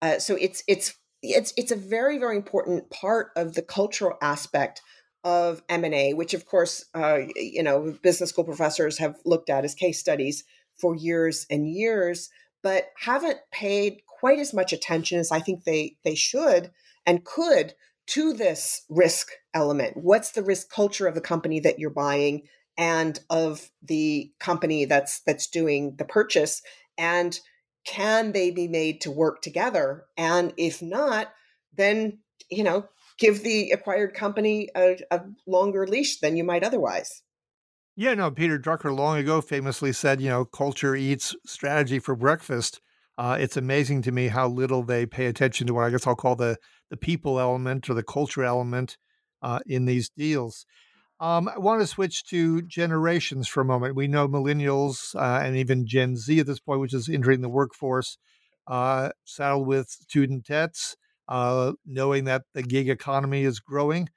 Uh, 0.00 0.18
so 0.18 0.36
it's 0.36 0.62
it's 0.66 0.94
it's 1.22 1.52
it's 1.56 1.72
a 1.72 1.76
very 1.76 2.18
very 2.18 2.36
important 2.36 2.90
part 2.90 3.30
of 3.36 3.54
the 3.54 3.62
cultural 3.62 4.18
aspect 4.20 4.82
of 5.24 5.62
M&A, 5.68 6.14
which 6.14 6.34
of 6.34 6.46
course, 6.46 6.84
uh, 6.94 7.20
you 7.36 7.62
know, 7.62 7.96
business 8.02 8.30
school 8.30 8.44
professors 8.44 8.98
have 8.98 9.16
looked 9.24 9.50
at 9.50 9.64
as 9.64 9.74
case 9.74 10.00
studies 10.00 10.44
for 10.76 10.96
years 10.96 11.46
and 11.48 11.68
years, 11.68 12.28
but 12.62 12.86
haven't 12.98 13.38
paid 13.52 14.02
quite 14.22 14.38
as 14.38 14.54
much 14.54 14.72
attention 14.72 15.18
as 15.18 15.32
I 15.32 15.40
think 15.40 15.64
they 15.64 15.96
they 16.04 16.14
should 16.14 16.70
and 17.04 17.24
could 17.24 17.74
to 18.06 18.32
this 18.32 18.84
risk 18.88 19.32
element. 19.52 19.96
What's 19.96 20.30
the 20.30 20.44
risk 20.44 20.70
culture 20.70 21.08
of 21.08 21.16
the 21.16 21.20
company 21.20 21.58
that 21.58 21.80
you're 21.80 21.90
buying 21.90 22.42
and 22.78 23.18
of 23.30 23.68
the 23.82 24.30
company 24.38 24.84
that's 24.84 25.22
that's 25.26 25.48
doing 25.48 25.96
the 25.96 26.04
purchase 26.04 26.62
and 26.96 27.40
can 27.84 28.30
they 28.30 28.52
be 28.52 28.68
made 28.68 29.00
to 29.00 29.10
work 29.10 29.42
together 29.42 30.04
and 30.16 30.52
if 30.56 30.80
not 30.80 31.32
then 31.76 32.20
you 32.48 32.62
know 32.62 32.86
give 33.18 33.42
the 33.42 33.72
acquired 33.72 34.14
company 34.14 34.68
a, 34.76 35.00
a 35.10 35.22
longer 35.48 35.84
leash 35.84 36.20
than 36.20 36.36
you 36.36 36.44
might 36.44 36.62
otherwise. 36.62 37.22
Yeah, 37.96 38.14
no, 38.14 38.30
Peter 38.30 38.58
Drucker 38.58 38.96
long 38.96 39.18
ago 39.18 39.40
famously 39.40 39.92
said, 39.92 40.20
you 40.20 40.30
know, 40.30 40.44
culture 40.44 40.94
eats 40.94 41.34
strategy 41.44 41.98
for 41.98 42.14
breakfast. 42.14 42.80
Uh, 43.22 43.36
it's 43.38 43.56
amazing 43.56 44.02
to 44.02 44.10
me 44.10 44.26
how 44.26 44.48
little 44.48 44.82
they 44.82 45.06
pay 45.06 45.26
attention 45.26 45.64
to 45.64 45.72
what 45.74 45.84
I 45.84 45.90
guess 45.90 46.08
I'll 46.08 46.16
call 46.16 46.34
the 46.34 46.56
the 46.90 46.96
people 46.96 47.38
element 47.38 47.88
or 47.88 47.94
the 47.94 48.02
culture 48.02 48.42
element 48.42 48.96
uh, 49.42 49.60
in 49.64 49.84
these 49.84 50.08
deals. 50.08 50.66
Um, 51.20 51.48
I 51.48 51.56
want 51.60 51.80
to 51.80 51.86
switch 51.86 52.24
to 52.30 52.62
generations 52.62 53.46
for 53.46 53.60
a 53.60 53.64
moment. 53.64 53.94
We 53.94 54.08
know 54.08 54.26
millennials 54.26 55.14
uh, 55.14 55.40
and 55.40 55.54
even 55.56 55.86
Gen 55.86 56.16
Z 56.16 56.40
at 56.40 56.46
this 56.46 56.58
point, 56.58 56.80
which 56.80 56.92
is 56.92 57.08
entering 57.08 57.42
the 57.42 57.48
workforce, 57.48 58.18
uh, 58.66 59.10
saddled 59.24 59.68
with 59.68 59.88
student 59.88 60.44
debts 60.44 60.96
uh, 61.28 61.74
knowing 61.86 62.24
that 62.24 62.42
the 62.54 62.64
gig 62.64 62.88
economy 62.88 63.44
is 63.44 63.60
growing. 63.60 64.08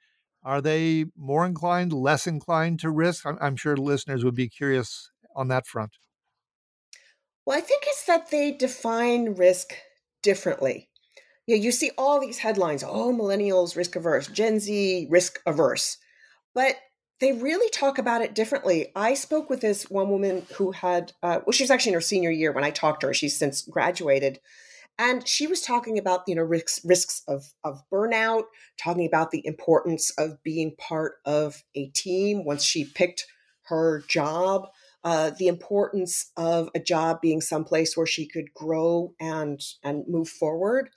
Are 0.42 0.60
they 0.60 1.04
more 1.16 1.46
inclined, 1.46 1.92
less 1.92 2.26
inclined 2.26 2.80
to 2.80 2.90
risk? 2.90 3.24
I'm, 3.24 3.38
I'm 3.40 3.54
sure 3.54 3.76
listeners 3.76 4.24
would 4.24 4.34
be 4.34 4.48
curious 4.48 5.12
on 5.36 5.46
that 5.46 5.68
front. 5.68 5.92
Well, 7.46 7.56
I 7.56 7.60
think 7.60 7.84
it's 7.86 8.04
that 8.06 8.30
they 8.30 8.52
define 8.52 9.34
risk 9.34 9.74
differently. 10.22 10.88
Yeah, 11.46 11.56
you 11.56 11.70
see 11.70 11.92
all 11.96 12.20
these 12.20 12.38
headlines, 12.38 12.82
oh, 12.84 13.12
millennials 13.12 13.76
risk 13.76 13.94
averse, 13.94 14.26
Gen 14.26 14.58
Z 14.58 15.06
risk 15.08 15.40
averse. 15.46 15.98
But 16.54 16.76
they 17.20 17.32
really 17.32 17.70
talk 17.70 17.98
about 17.98 18.20
it 18.20 18.34
differently. 18.34 18.88
I 18.96 19.14
spoke 19.14 19.48
with 19.48 19.60
this 19.60 19.88
one 19.88 20.10
woman 20.10 20.44
who 20.56 20.72
had, 20.72 21.12
uh, 21.22 21.40
well, 21.46 21.52
she 21.52 21.62
was 21.62 21.70
actually 21.70 21.90
in 21.90 21.94
her 21.94 22.00
senior 22.00 22.30
year 22.30 22.52
when 22.52 22.64
I 22.64 22.70
talked 22.70 23.00
to 23.02 23.06
her. 23.06 23.14
She's 23.14 23.38
since 23.38 23.62
graduated 23.62 24.40
and 24.98 25.26
she 25.26 25.46
was 25.46 25.60
talking 25.60 25.98
about 25.98 26.22
you 26.26 26.34
know 26.34 26.42
risks 26.42 26.80
risks 26.84 27.22
of 27.28 27.52
of 27.64 27.82
burnout 27.92 28.44
talking 28.78 29.06
about 29.06 29.30
the 29.30 29.46
importance 29.46 30.10
of 30.18 30.42
being 30.42 30.74
part 30.76 31.16
of 31.24 31.62
a 31.74 31.88
team 31.88 32.44
once 32.44 32.64
she 32.64 32.84
picked 32.84 33.26
her 33.64 34.02
job 34.08 34.68
uh, 35.06 35.30
the 35.38 35.46
importance 35.46 36.32
of 36.36 36.68
a 36.74 36.80
job 36.80 37.20
being 37.22 37.40
someplace 37.40 37.96
where 37.96 38.08
she 38.08 38.26
could 38.26 38.52
grow 38.54 39.14
and 39.20 39.60
and 39.84 40.04
move 40.08 40.28
forward 40.28 40.90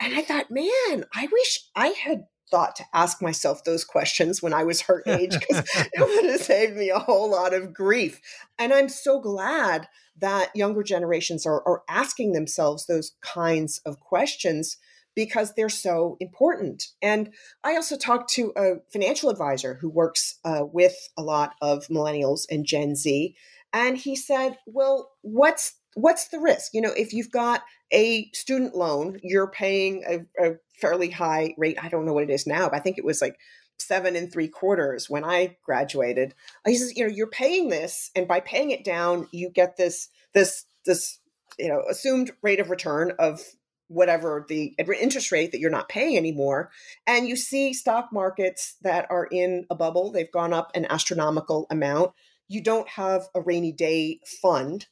and 0.00 0.14
i 0.14 0.22
thought 0.22 0.50
man 0.50 1.04
i 1.14 1.28
wish 1.30 1.68
i 1.76 1.88
had 1.88 2.24
thought 2.50 2.74
to 2.74 2.84
ask 2.92 3.22
myself 3.22 3.62
those 3.62 3.84
questions 3.84 4.42
when 4.42 4.52
I 4.52 4.64
was 4.64 4.80
her 4.80 5.04
age 5.06 5.38
because 5.38 5.62
it 5.76 6.00
would 6.00 6.30
have 6.32 6.40
saved 6.40 6.76
me 6.76 6.90
a 6.90 6.98
whole 6.98 7.30
lot 7.30 7.54
of 7.54 7.72
grief. 7.72 8.20
And 8.58 8.72
I'm 8.72 8.88
so 8.88 9.20
glad 9.20 9.86
that 10.18 10.50
younger 10.52 10.82
generations 10.82 11.46
are, 11.46 11.62
are 11.64 11.82
asking 11.88 12.32
themselves 12.32 12.86
those 12.86 13.12
kinds 13.20 13.80
of 13.86 14.00
questions 14.00 14.78
because 15.20 15.52
they're 15.52 15.68
so 15.68 16.16
important. 16.18 16.86
And 17.02 17.34
I 17.62 17.74
also 17.74 17.98
talked 17.98 18.30
to 18.30 18.54
a 18.56 18.76
financial 18.90 19.28
advisor 19.28 19.74
who 19.74 19.90
works 19.90 20.38
uh, 20.46 20.62
with 20.64 20.96
a 21.18 21.22
lot 21.22 21.56
of 21.60 21.86
millennials 21.88 22.46
and 22.50 22.64
Gen 22.64 22.96
Z. 22.96 23.36
And 23.74 23.98
he 23.98 24.16
said, 24.16 24.56
well, 24.64 25.10
what's 25.20 25.74
what's 25.92 26.28
the 26.28 26.38
risk? 26.38 26.72
You 26.72 26.80
know, 26.80 26.94
if 26.96 27.12
you've 27.12 27.30
got 27.30 27.64
a 27.92 28.30
student 28.32 28.74
loan, 28.74 29.20
you're 29.22 29.50
paying 29.50 30.02
a, 30.08 30.42
a 30.42 30.54
fairly 30.80 31.10
high 31.10 31.54
rate. 31.58 31.76
I 31.82 31.90
don't 31.90 32.06
know 32.06 32.14
what 32.14 32.24
it 32.24 32.30
is 32.30 32.46
now, 32.46 32.70
but 32.70 32.76
I 32.76 32.80
think 32.80 32.96
it 32.96 33.04
was 33.04 33.20
like 33.20 33.36
seven 33.78 34.16
and 34.16 34.32
three 34.32 34.48
quarters 34.48 35.10
when 35.10 35.22
I 35.22 35.58
graduated. 35.62 36.34
He 36.64 36.76
says, 36.76 36.96
you 36.96 37.06
know, 37.06 37.12
you're 37.12 37.26
paying 37.26 37.68
this, 37.68 38.10
and 38.16 38.26
by 38.26 38.40
paying 38.40 38.70
it 38.70 38.86
down, 38.86 39.28
you 39.32 39.50
get 39.50 39.76
this 39.76 40.08
this 40.32 40.64
this 40.86 41.18
you 41.58 41.68
know 41.68 41.82
assumed 41.90 42.32
rate 42.40 42.60
of 42.60 42.70
return 42.70 43.12
of 43.18 43.42
whatever 43.90 44.46
the 44.48 44.74
interest 44.78 45.32
rate 45.32 45.52
that 45.52 45.60
you're 45.60 45.70
not 45.70 45.88
paying 45.88 46.16
anymore. 46.16 46.70
And 47.06 47.28
you 47.28 47.36
see 47.36 47.74
stock 47.74 48.08
markets 48.12 48.76
that 48.82 49.06
are 49.10 49.26
in 49.26 49.66
a 49.70 49.74
bubble; 49.74 50.12
they've 50.12 50.32
gone 50.32 50.52
up 50.52 50.70
an 50.74 50.86
astronomical 50.88 51.66
amount. 51.70 52.12
You 52.48 52.62
don't 52.62 52.88
have 52.88 53.28
a 53.34 53.40
rainy 53.40 53.72
day 53.72 54.20
fund 54.42 54.86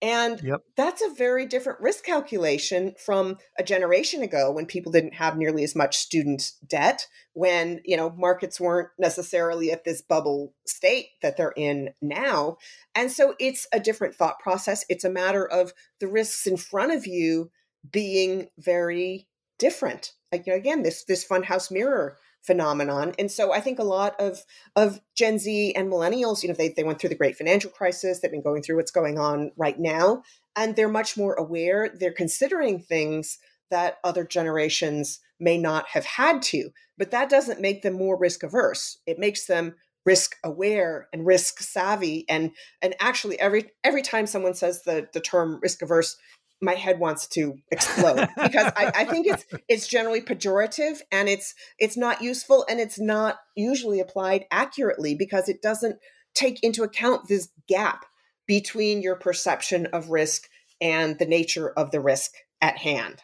and 0.00 0.40
yep. 0.42 0.62
that's 0.76 1.02
a 1.02 1.12
very 1.14 1.44
different 1.44 1.80
risk 1.80 2.04
calculation 2.04 2.94
from 3.04 3.38
a 3.58 3.64
generation 3.64 4.22
ago 4.22 4.52
when 4.52 4.66
people 4.66 4.92
didn't 4.92 5.14
have 5.14 5.36
nearly 5.36 5.64
as 5.64 5.74
much 5.74 5.96
student 5.96 6.52
debt, 6.66 7.08
when, 7.32 7.80
you 7.84 7.96
know, 7.96 8.10
markets 8.10 8.60
weren't 8.60 8.90
necessarily 8.98 9.72
at 9.72 9.84
this 9.84 10.00
bubble 10.00 10.54
state 10.66 11.08
that 11.22 11.36
they're 11.36 11.54
in 11.56 11.90
now. 12.00 12.58
And 12.94 13.10
so 13.10 13.34
it's 13.40 13.66
a 13.72 13.80
different 13.80 14.14
thought 14.14 14.38
process. 14.38 14.84
It's 14.88 15.04
a 15.04 15.10
matter 15.10 15.44
of 15.44 15.72
the 15.98 16.08
risks 16.08 16.46
in 16.46 16.56
front 16.56 16.92
of 16.92 17.06
you 17.06 17.50
being 17.90 18.48
very 18.58 19.28
different. 19.58 20.12
Like, 20.32 20.46
you 20.46 20.52
know, 20.52 20.58
again, 20.58 20.82
this 20.82 21.04
this 21.04 21.26
funhouse 21.26 21.70
mirror 21.70 22.18
phenomenon. 22.42 23.14
And 23.18 23.30
so 23.30 23.52
I 23.52 23.60
think 23.60 23.78
a 23.78 23.84
lot 23.84 24.14
of 24.20 24.44
of 24.76 25.00
Gen 25.16 25.38
Z 25.38 25.74
and 25.74 25.90
millennials, 25.90 26.42
you 26.42 26.48
know, 26.48 26.54
they, 26.54 26.68
they 26.68 26.84
went 26.84 27.00
through 27.00 27.10
the 27.10 27.14
great 27.14 27.36
financial 27.36 27.70
crisis, 27.70 28.20
they've 28.20 28.30
been 28.30 28.42
going 28.42 28.62
through 28.62 28.76
what's 28.76 28.90
going 28.90 29.18
on 29.18 29.52
right 29.56 29.78
now, 29.78 30.22
and 30.56 30.76
they're 30.76 30.88
much 30.88 31.16
more 31.16 31.34
aware. 31.34 31.88
They're 31.88 32.12
considering 32.12 32.80
things 32.80 33.38
that 33.70 33.98
other 34.04 34.24
generations 34.24 35.20
may 35.38 35.58
not 35.58 35.88
have 35.88 36.04
had 36.04 36.42
to. 36.42 36.70
But 36.96 37.10
that 37.10 37.28
doesn't 37.28 37.60
make 37.60 37.82
them 37.82 37.94
more 37.94 38.18
risk 38.18 38.42
averse. 38.42 38.98
It 39.06 39.18
makes 39.18 39.46
them 39.46 39.74
risk 40.06 40.36
aware 40.42 41.06
and 41.12 41.26
risk 41.26 41.60
savvy 41.60 42.24
and 42.30 42.50
and 42.80 42.94
actually 42.98 43.38
every 43.38 43.70
every 43.84 44.00
time 44.00 44.26
someone 44.26 44.54
says 44.54 44.84
the 44.84 45.06
the 45.12 45.20
term 45.20 45.58
risk 45.60 45.82
averse 45.82 46.16
my 46.60 46.74
head 46.74 46.98
wants 46.98 47.26
to 47.28 47.58
explode 47.70 48.28
because 48.42 48.72
I, 48.76 48.92
I, 48.94 49.04
think 49.04 49.26
it's 49.26 49.44
it's 49.68 49.86
generally 49.86 50.20
pejorative 50.20 51.00
and 51.12 51.28
it's 51.28 51.54
it's 51.78 51.96
not 51.96 52.20
useful 52.20 52.66
and 52.68 52.80
it's 52.80 52.98
not 52.98 53.38
usually 53.54 54.00
applied 54.00 54.46
accurately 54.50 55.14
because 55.14 55.48
it 55.48 55.62
doesn't 55.62 55.98
take 56.34 56.62
into 56.62 56.82
account 56.82 57.28
this 57.28 57.48
gap 57.68 58.04
between 58.46 59.02
your 59.02 59.16
perception 59.16 59.86
of 59.86 60.10
risk 60.10 60.48
and 60.80 61.18
the 61.18 61.26
nature 61.26 61.70
of 61.70 61.90
the 61.90 62.00
risk 62.00 62.32
at 62.60 62.78
hand. 62.78 63.22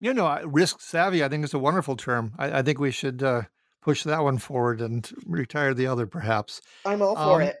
You 0.00 0.14
know, 0.14 0.40
risk 0.44 0.80
savvy, 0.80 1.24
I 1.24 1.28
think 1.28 1.44
is 1.44 1.54
a 1.54 1.58
wonderful 1.58 1.96
term. 1.96 2.34
I, 2.38 2.58
I 2.58 2.62
think 2.62 2.78
we 2.78 2.90
should 2.90 3.22
uh, 3.22 3.42
push 3.82 4.02
that 4.04 4.22
one 4.22 4.38
forward 4.38 4.80
and 4.80 5.10
retire 5.26 5.74
the 5.74 5.86
other, 5.86 6.06
perhaps. 6.06 6.60
I'm 6.84 7.02
all 7.02 7.14
for 7.14 7.42
um, 7.42 7.42
it. 7.42 7.56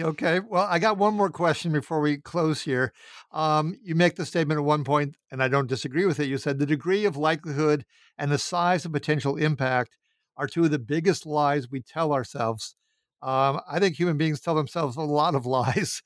Okay. 0.00 0.40
Well, 0.40 0.66
I 0.68 0.78
got 0.78 0.96
one 0.98 1.14
more 1.14 1.30
question 1.30 1.72
before 1.72 2.00
we 2.00 2.18
close 2.18 2.62
here. 2.62 2.92
Um, 3.32 3.74
you 3.82 3.94
make 3.94 4.14
the 4.16 4.26
statement 4.26 4.58
at 4.58 4.64
one 4.64 4.84
point, 4.84 5.16
and 5.30 5.42
I 5.42 5.48
don't 5.48 5.66
disagree 5.68 6.06
with 6.06 6.20
it. 6.20 6.28
You 6.28 6.38
said 6.38 6.58
the 6.58 6.66
degree 6.66 7.04
of 7.04 7.16
likelihood 7.16 7.84
and 8.16 8.30
the 8.30 8.38
size 8.38 8.84
of 8.84 8.92
potential 8.92 9.36
impact 9.36 9.96
are 10.36 10.46
two 10.46 10.64
of 10.64 10.70
the 10.70 10.78
biggest 10.78 11.26
lies 11.26 11.68
we 11.70 11.80
tell 11.80 12.12
ourselves. 12.12 12.76
Um, 13.22 13.60
I 13.68 13.80
think 13.80 13.96
human 13.96 14.16
beings 14.16 14.40
tell 14.40 14.54
themselves 14.54 14.96
a 14.96 15.00
lot 15.02 15.34
of 15.34 15.46
lies 15.46 16.00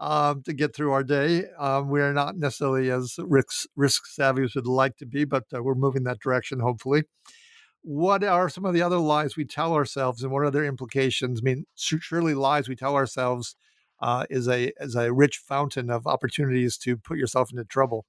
um, 0.00 0.42
to 0.42 0.52
get 0.52 0.74
through 0.74 0.90
our 0.92 1.04
day. 1.04 1.44
Um, 1.56 1.88
we 1.88 2.00
are 2.00 2.12
not 2.12 2.36
necessarily 2.36 2.90
as 2.90 3.14
risk, 3.18 3.68
risk 3.76 4.06
savvy 4.06 4.42
as 4.44 4.56
we'd 4.56 4.66
like 4.66 4.96
to 4.96 5.06
be, 5.06 5.24
but 5.24 5.44
uh, 5.54 5.62
we're 5.62 5.74
moving 5.76 6.02
that 6.04 6.18
direction, 6.20 6.58
hopefully 6.58 7.04
what 7.86 8.24
are 8.24 8.48
some 8.48 8.64
of 8.64 8.74
the 8.74 8.82
other 8.82 8.98
lies 8.98 9.36
we 9.36 9.44
tell 9.44 9.72
ourselves 9.72 10.24
and 10.24 10.32
what 10.32 10.42
are 10.42 10.50
their 10.50 10.64
implications? 10.64 11.40
I 11.40 11.44
mean, 11.44 11.66
surely 11.76 12.34
lies 12.34 12.68
we 12.68 12.74
tell 12.74 12.96
ourselves 12.96 13.54
uh, 14.02 14.26
is 14.28 14.48
a 14.48 14.72
is 14.80 14.96
a 14.96 15.12
rich 15.12 15.38
fountain 15.38 15.88
of 15.88 16.04
opportunities 16.04 16.76
to 16.78 16.96
put 16.96 17.16
yourself 17.16 17.52
into 17.52 17.64
trouble. 17.64 18.04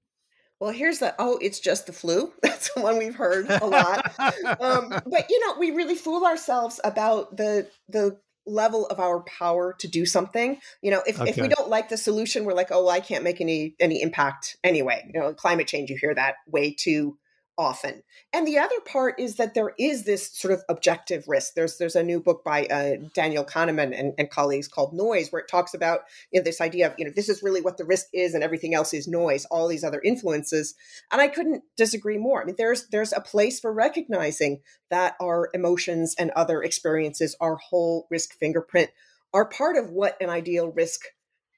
Well, 0.60 0.72
here's 0.72 0.98
the 0.98 1.14
oh, 1.20 1.38
it's 1.44 1.60
just 1.60 1.86
the 1.86 1.94
flu. 1.94 2.34
That's 2.42 2.74
the 2.74 2.82
one 2.82 2.98
we've 2.98 3.16
heard 3.16 3.52
a 3.52 3.68
lot. 3.68 4.20
um, 4.60 4.90
but 5.06 5.30
you 5.30 5.46
know, 5.46 5.60
we 5.60 5.70
really 5.70 5.94
fool 5.94 6.26
ourselves 6.26 6.82
about 6.84 7.38
the 7.38 7.70
the 7.88 8.20
level 8.48 8.88
of 8.88 9.00
our 9.00 9.20
power 9.26 9.76
to 9.78 9.88
do 9.88 10.08
something. 10.08 10.58
You 10.82 10.90
know, 10.90 11.04
if, 11.06 11.22
okay. 11.22 11.30
if 11.30 11.38
we 11.38 11.50
don't 11.50 11.70
like 11.70 11.90
the 11.90 11.98
solution, 11.98 12.46
we're 12.46 12.54
like, 12.54 12.72
oh, 12.72 12.86
well, 12.86 12.90
I 12.90 13.00
can't 13.00 13.24
make 13.24 13.42
any 13.42 13.76
any 13.80 14.02
impact 14.02 14.58
anyway. 14.64 15.08
You 15.14 15.20
know, 15.20 15.34
climate 15.36 15.68
change. 15.68 15.92
You 15.92 15.98
hear 16.02 16.16
that 16.16 16.38
way 16.48 16.74
too 16.74 17.20
often. 17.58 18.04
And 18.34 18.48
the 18.48 18.60
other 18.60 18.80
part 18.86 19.20
is 19.20 19.36
that 19.36 19.54
there 19.54 19.74
is 19.80 20.04
this 20.04 20.32
sort 20.38 20.54
of 20.54 20.64
objective 20.70 21.28
risk. 21.28 21.54
There's 21.56 21.78
there's 21.78 21.96
a 21.96 22.04
new 22.04 22.20
book 22.20 22.44
by 22.44 22.66
uh, 22.66 23.08
Daniel 23.14 23.44
Kahneman 23.44 23.98
and, 23.98 24.14
and, 24.18 24.30
colleagues 24.30 24.68
called 24.68 24.94
Noise, 24.94 25.32
where 25.32 25.42
it 25.42 25.50
talks 25.50 25.74
about 25.74 26.02
you 26.32 26.40
know, 26.40 26.44
this 26.44 26.62
idea 26.62 26.88
of 26.88 26.94
you 26.98 27.06
know 27.06 27.12
this 27.16 27.30
is 27.30 27.42
really 27.42 27.62
what 27.62 27.78
the 27.78 27.86
risk 27.86 28.08
is, 28.14 28.34
and 28.34 28.44
everything 28.44 28.76
else 28.76 28.94
is 28.94 29.08
noise. 29.08 29.46
All 29.46 29.68
these 29.68 29.84
other 29.84 30.02
influences, 30.02 30.76
and 31.12 31.22
I 31.22 31.28
couldn't 31.28 31.64
disagree 31.76 32.18
more. 32.18 32.42
I 32.42 32.46
mean, 32.46 32.56
there's 32.58 32.88
there's 32.90 33.14
a 33.14 33.22
place 33.22 33.60
for 33.60 33.74
recognizing 33.74 34.62
that 34.90 35.16
our 35.20 35.50
emotions 35.54 36.16
and 36.20 36.32
other 36.32 36.62
experiences, 36.62 37.36
our 37.40 37.56
whole 37.56 38.08
risk 38.12 38.34
fingerprint, 38.34 38.92
are 39.34 39.50
part 39.50 39.78
of 39.78 39.90
what 39.90 40.22
an 40.22 40.30
ideal 40.30 40.68
risk 40.68 41.02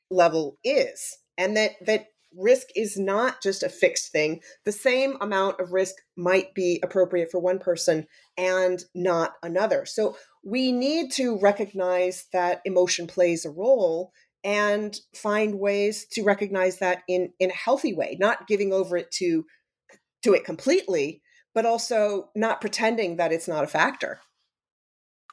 level 0.10 0.58
is, 0.64 1.18
and 1.38 1.58
that 1.58 1.72
that 1.86 2.08
risk 2.36 2.68
is 2.76 2.98
not 2.98 3.42
just 3.42 3.64
a 3.64 3.70
fixed 3.70 4.12
thing. 4.12 4.42
The 4.66 4.72
same 4.72 5.18
amount 5.22 5.60
of 5.60 5.72
risk 5.72 5.96
might 6.16 6.54
be 6.54 6.80
appropriate 6.84 7.32
for 7.32 7.40
one 7.40 7.60
person 7.60 8.08
and 8.38 8.84
not 8.94 9.34
another. 9.44 9.86
So 9.86 10.18
we 10.44 10.72
need 10.72 11.12
to 11.14 11.40
recognize 11.40 12.26
that 12.34 12.62
emotion 12.66 13.08
plays 13.08 13.46
a 13.46 13.50
role 13.50 14.12
and 14.44 14.98
find 15.14 15.60
ways 15.60 16.06
to 16.12 16.24
recognize 16.24 16.80
that 16.80 17.04
in 17.08 17.34
in 17.40 17.52
a 17.52 17.56
healthy 17.56 17.94
way, 17.94 18.18
not 18.20 18.48
giving 18.48 18.72
over 18.72 18.96
it 18.96 19.12
to 19.12 19.46
to 20.24 20.34
it 20.34 20.46
completely, 20.46 21.22
but 21.54 21.66
also 21.66 22.30
not 22.36 22.62
pretending 22.62 23.18
that 23.18 23.32
it's 23.32 23.48
not 23.48 23.64
a 23.64 23.68
factor. 23.68 24.20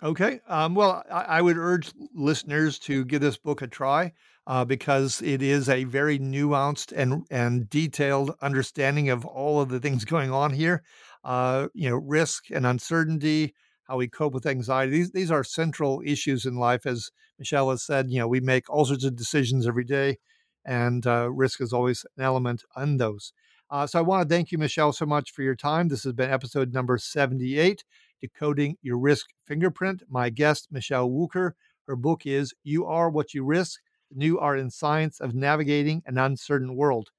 Okay. 0.02 0.40
Um, 0.46 0.74
well, 0.74 1.02
I, 1.10 1.22
I, 1.22 1.40
would 1.40 1.56
urge 1.56 1.90
listeners 2.14 2.78
to 2.80 3.04
give 3.06 3.22
this 3.22 3.38
book 3.38 3.62
a 3.62 3.66
try 3.66 4.12
uh, 4.46 4.64
because 4.64 5.20
it 5.22 5.42
is 5.42 5.68
a 5.68 5.84
very 5.84 6.18
nuanced 6.18 6.92
and 6.96 7.26
and 7.30 7.68
detailed 7.68 8.32
understanding 8.40 9.08
of 9.10 9.24
all 9.24 9.60
of 9.60 9.68
the 9.68 9.80
things 9.80 10.04
going 10.14 10.30
on 10.30 10.52
here. 10.52 10.82
Uh, 11.24 11.68
you 11.74 11.90
know, 11.90 11.96
risk 11.96 12.50
and 12.50 12.64
uncertainty, 12.64 13.52
how 13.84 13.96
we 13.96 14.06
cope 14.08 14.32
with 14.32 14.46
anxiety. 14.46 14.92
These 14.92 15.10
these 15.12 15.30
are 15.30 15.44
central 15.44 16.02
issues 16.04 16.44
in 16.46 16.56
life, 16.56 16.86
as 16.86 17.10
Michele 17.38 17.70
has 17.70 17.82
said. 17.82 18.10
You 18.10 18.20
know, 18.20 18.28
we 18.28 18.40
make 18.40 18.70
all 18.70 18.84
sorts 18.84 19.04
of 19.04 19.16
decisions 19.16 19.66
every 19.66 19.84
day, 19.84 20.18
and 20.64 21.06
uh, 21.06 21.30
risk 21.30 21.60
is 21.60 21.72
always 21.72 22.04
an 22.16 22.24
element 22.24 22.62
in 22.76 22.98
those. 22.98 23.32
Uh, 23.68 23.86
so 23.86 23.98
I 23.98 24.02
want 24.02 24.28
to 24.28 24.32
thank 24.32 24.52
you, 24.52 24.58
Michele, 24.58 24.92
so 24.92 25.06
much 25.06 25.32
for 25.32 25.42
your 25.42 25.56
time. 25.56 25.88
This 25.88 26.04
has 26.04 26.12
been 26.12 26.30
episode 26.30 26.72
number 26.72 26.98
78, 26.98 27.82
Decoding 28.20 28.76
Your 28.80 28.96
Risk 28.96 29.26
Fingerprint. 29.44 30.04
My 30.08 30.30
guest, 30.30 30.68
Michele 30.70 31.10
Wucker. 31.10 31.52
Her 31.88 31.96
book 31.96 32.26
is 32.26 32.54
You 32.62 32.86
Are 32.86 33.10
What 33.10 33.34
You 33.34 33.44
Risk 33.44 33.80
New 34.16 34.38
Art 34.38 34.58
and 34.58 34.72
Science 34.72 35.20
of 35.20 35.34
Navigating 35.34 36.02
an 36.06 36.18
Uncertain 36.18 36.74
World. 36.74 37.10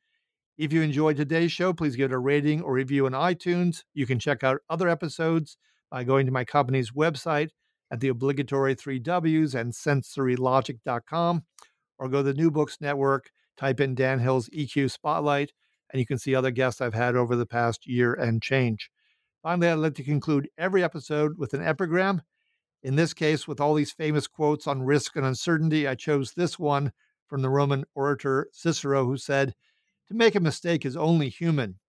If 0.57 0.73
you 0.73 0.81
enjoyed 0.81 1.17
today's 1.17 1.51
show, 1.51 1.71
please 1.71 1.95
give 1.95 2.11
it 2.11 2.15
a 2.15 2.19
rating 2.19 2.61
or 2.61 2.73
review 2.73 3.05
on 3.05 3.11
iTunes. 3.11 3.83
You 3.93 4.07
can 4.07 4.17
check 4.17 4.43
out 4.43 4.61
other 4.69 4.89
episodes 4.89 5.57
by 5.91 6.03
going 6.03 6.25
to 6.25 6.31
my 6.31 6.43
company's 6.43 6.91
website 6.91 7.49
at 7.91 7.99
the 7.99 8.07
obligatory 8.07 8.75
three 8.75 8.99
W's 8.99 9.55
and 9.55 9.71
sensorylogic.com 9.71 11.43
or 11.99 12.09
go 12.09 12.17
to 12.17 12.23
the 12.23 12.33
New 12.33 12.51
Books 12.51 12.77
Network, 12.81 13.29
type 13.57 13.79
in 13.79 13.95
Dan 13.95 14.19
Hill's 14.19 14.49
EQ 14.49 14.91
Spotlight, 14.91 15.53
and 15.91 15.99
you 15.99 16.05
can 16.05 16.17
see 16.17 16.35
other 16.35 16.51
guests 16.51 16.81
I've 16.81 16.93
had 16.93 17.15
over 17.15 17.35
the 17.35 17.45
past 17.45 17.87
year 17.87 18.13
and 18.13 18.41
change. 18.41 18.89
Finally, 19.43 19.69
I'd 19.69 19.73
like 19.75 19.95
to 19.95 20.03
conclude 20.03 20.49
every 20.57 20.83
episode 20.83 21.37
with 21.37 21.53
an 21.53 21.63
epigram. 21.63 22.21
In 22.83 22.95
this 22.95 23.13
case, 23.13 23.47
with 23.47 23.59
all 23.59 23.73
these 23.73 23.91
famous 23.91 24.27
quotes 24.27 24.67
on 24.67 24.83
risk 24.83 25.15
and 25.15 25.25
uncertainty, 25.25 25.87
I 25.87 25.95
chose 25.95 26.33
this 26.33 26.59
one 26.59 26.91
from 27.27 27.41
the 27.41 27.49
Roman 27.49 27.85
orator 27.95 28.47
Cicero, 28.51 29.05
who 29.05 29.17
said, 29.17 29.53
To 30.07 30.13
make 30.13 30.35
a 30.35 30.39
mistake 30.39 30.85
is 30.85 30.95
only 30.95 31.29
human. 31.29 31.79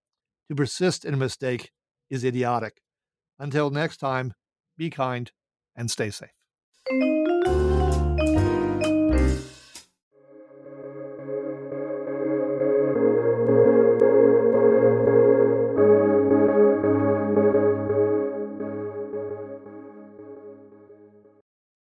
To 0.48 0.56
persist 0.56 1.04
in 1.04 1.14
a 1.14 1.18
mistake 1.18 1.70
is 2.10 2.24
idiotic. 2.24 2.80
Until 3.38 3.70
next 3.70 3.98
time, 3.98 4.32
be 4.76 4.90
kind 4.90 5.30
and 5.76 5.90
stay 5.90 6.10
safe. 6.10 6.30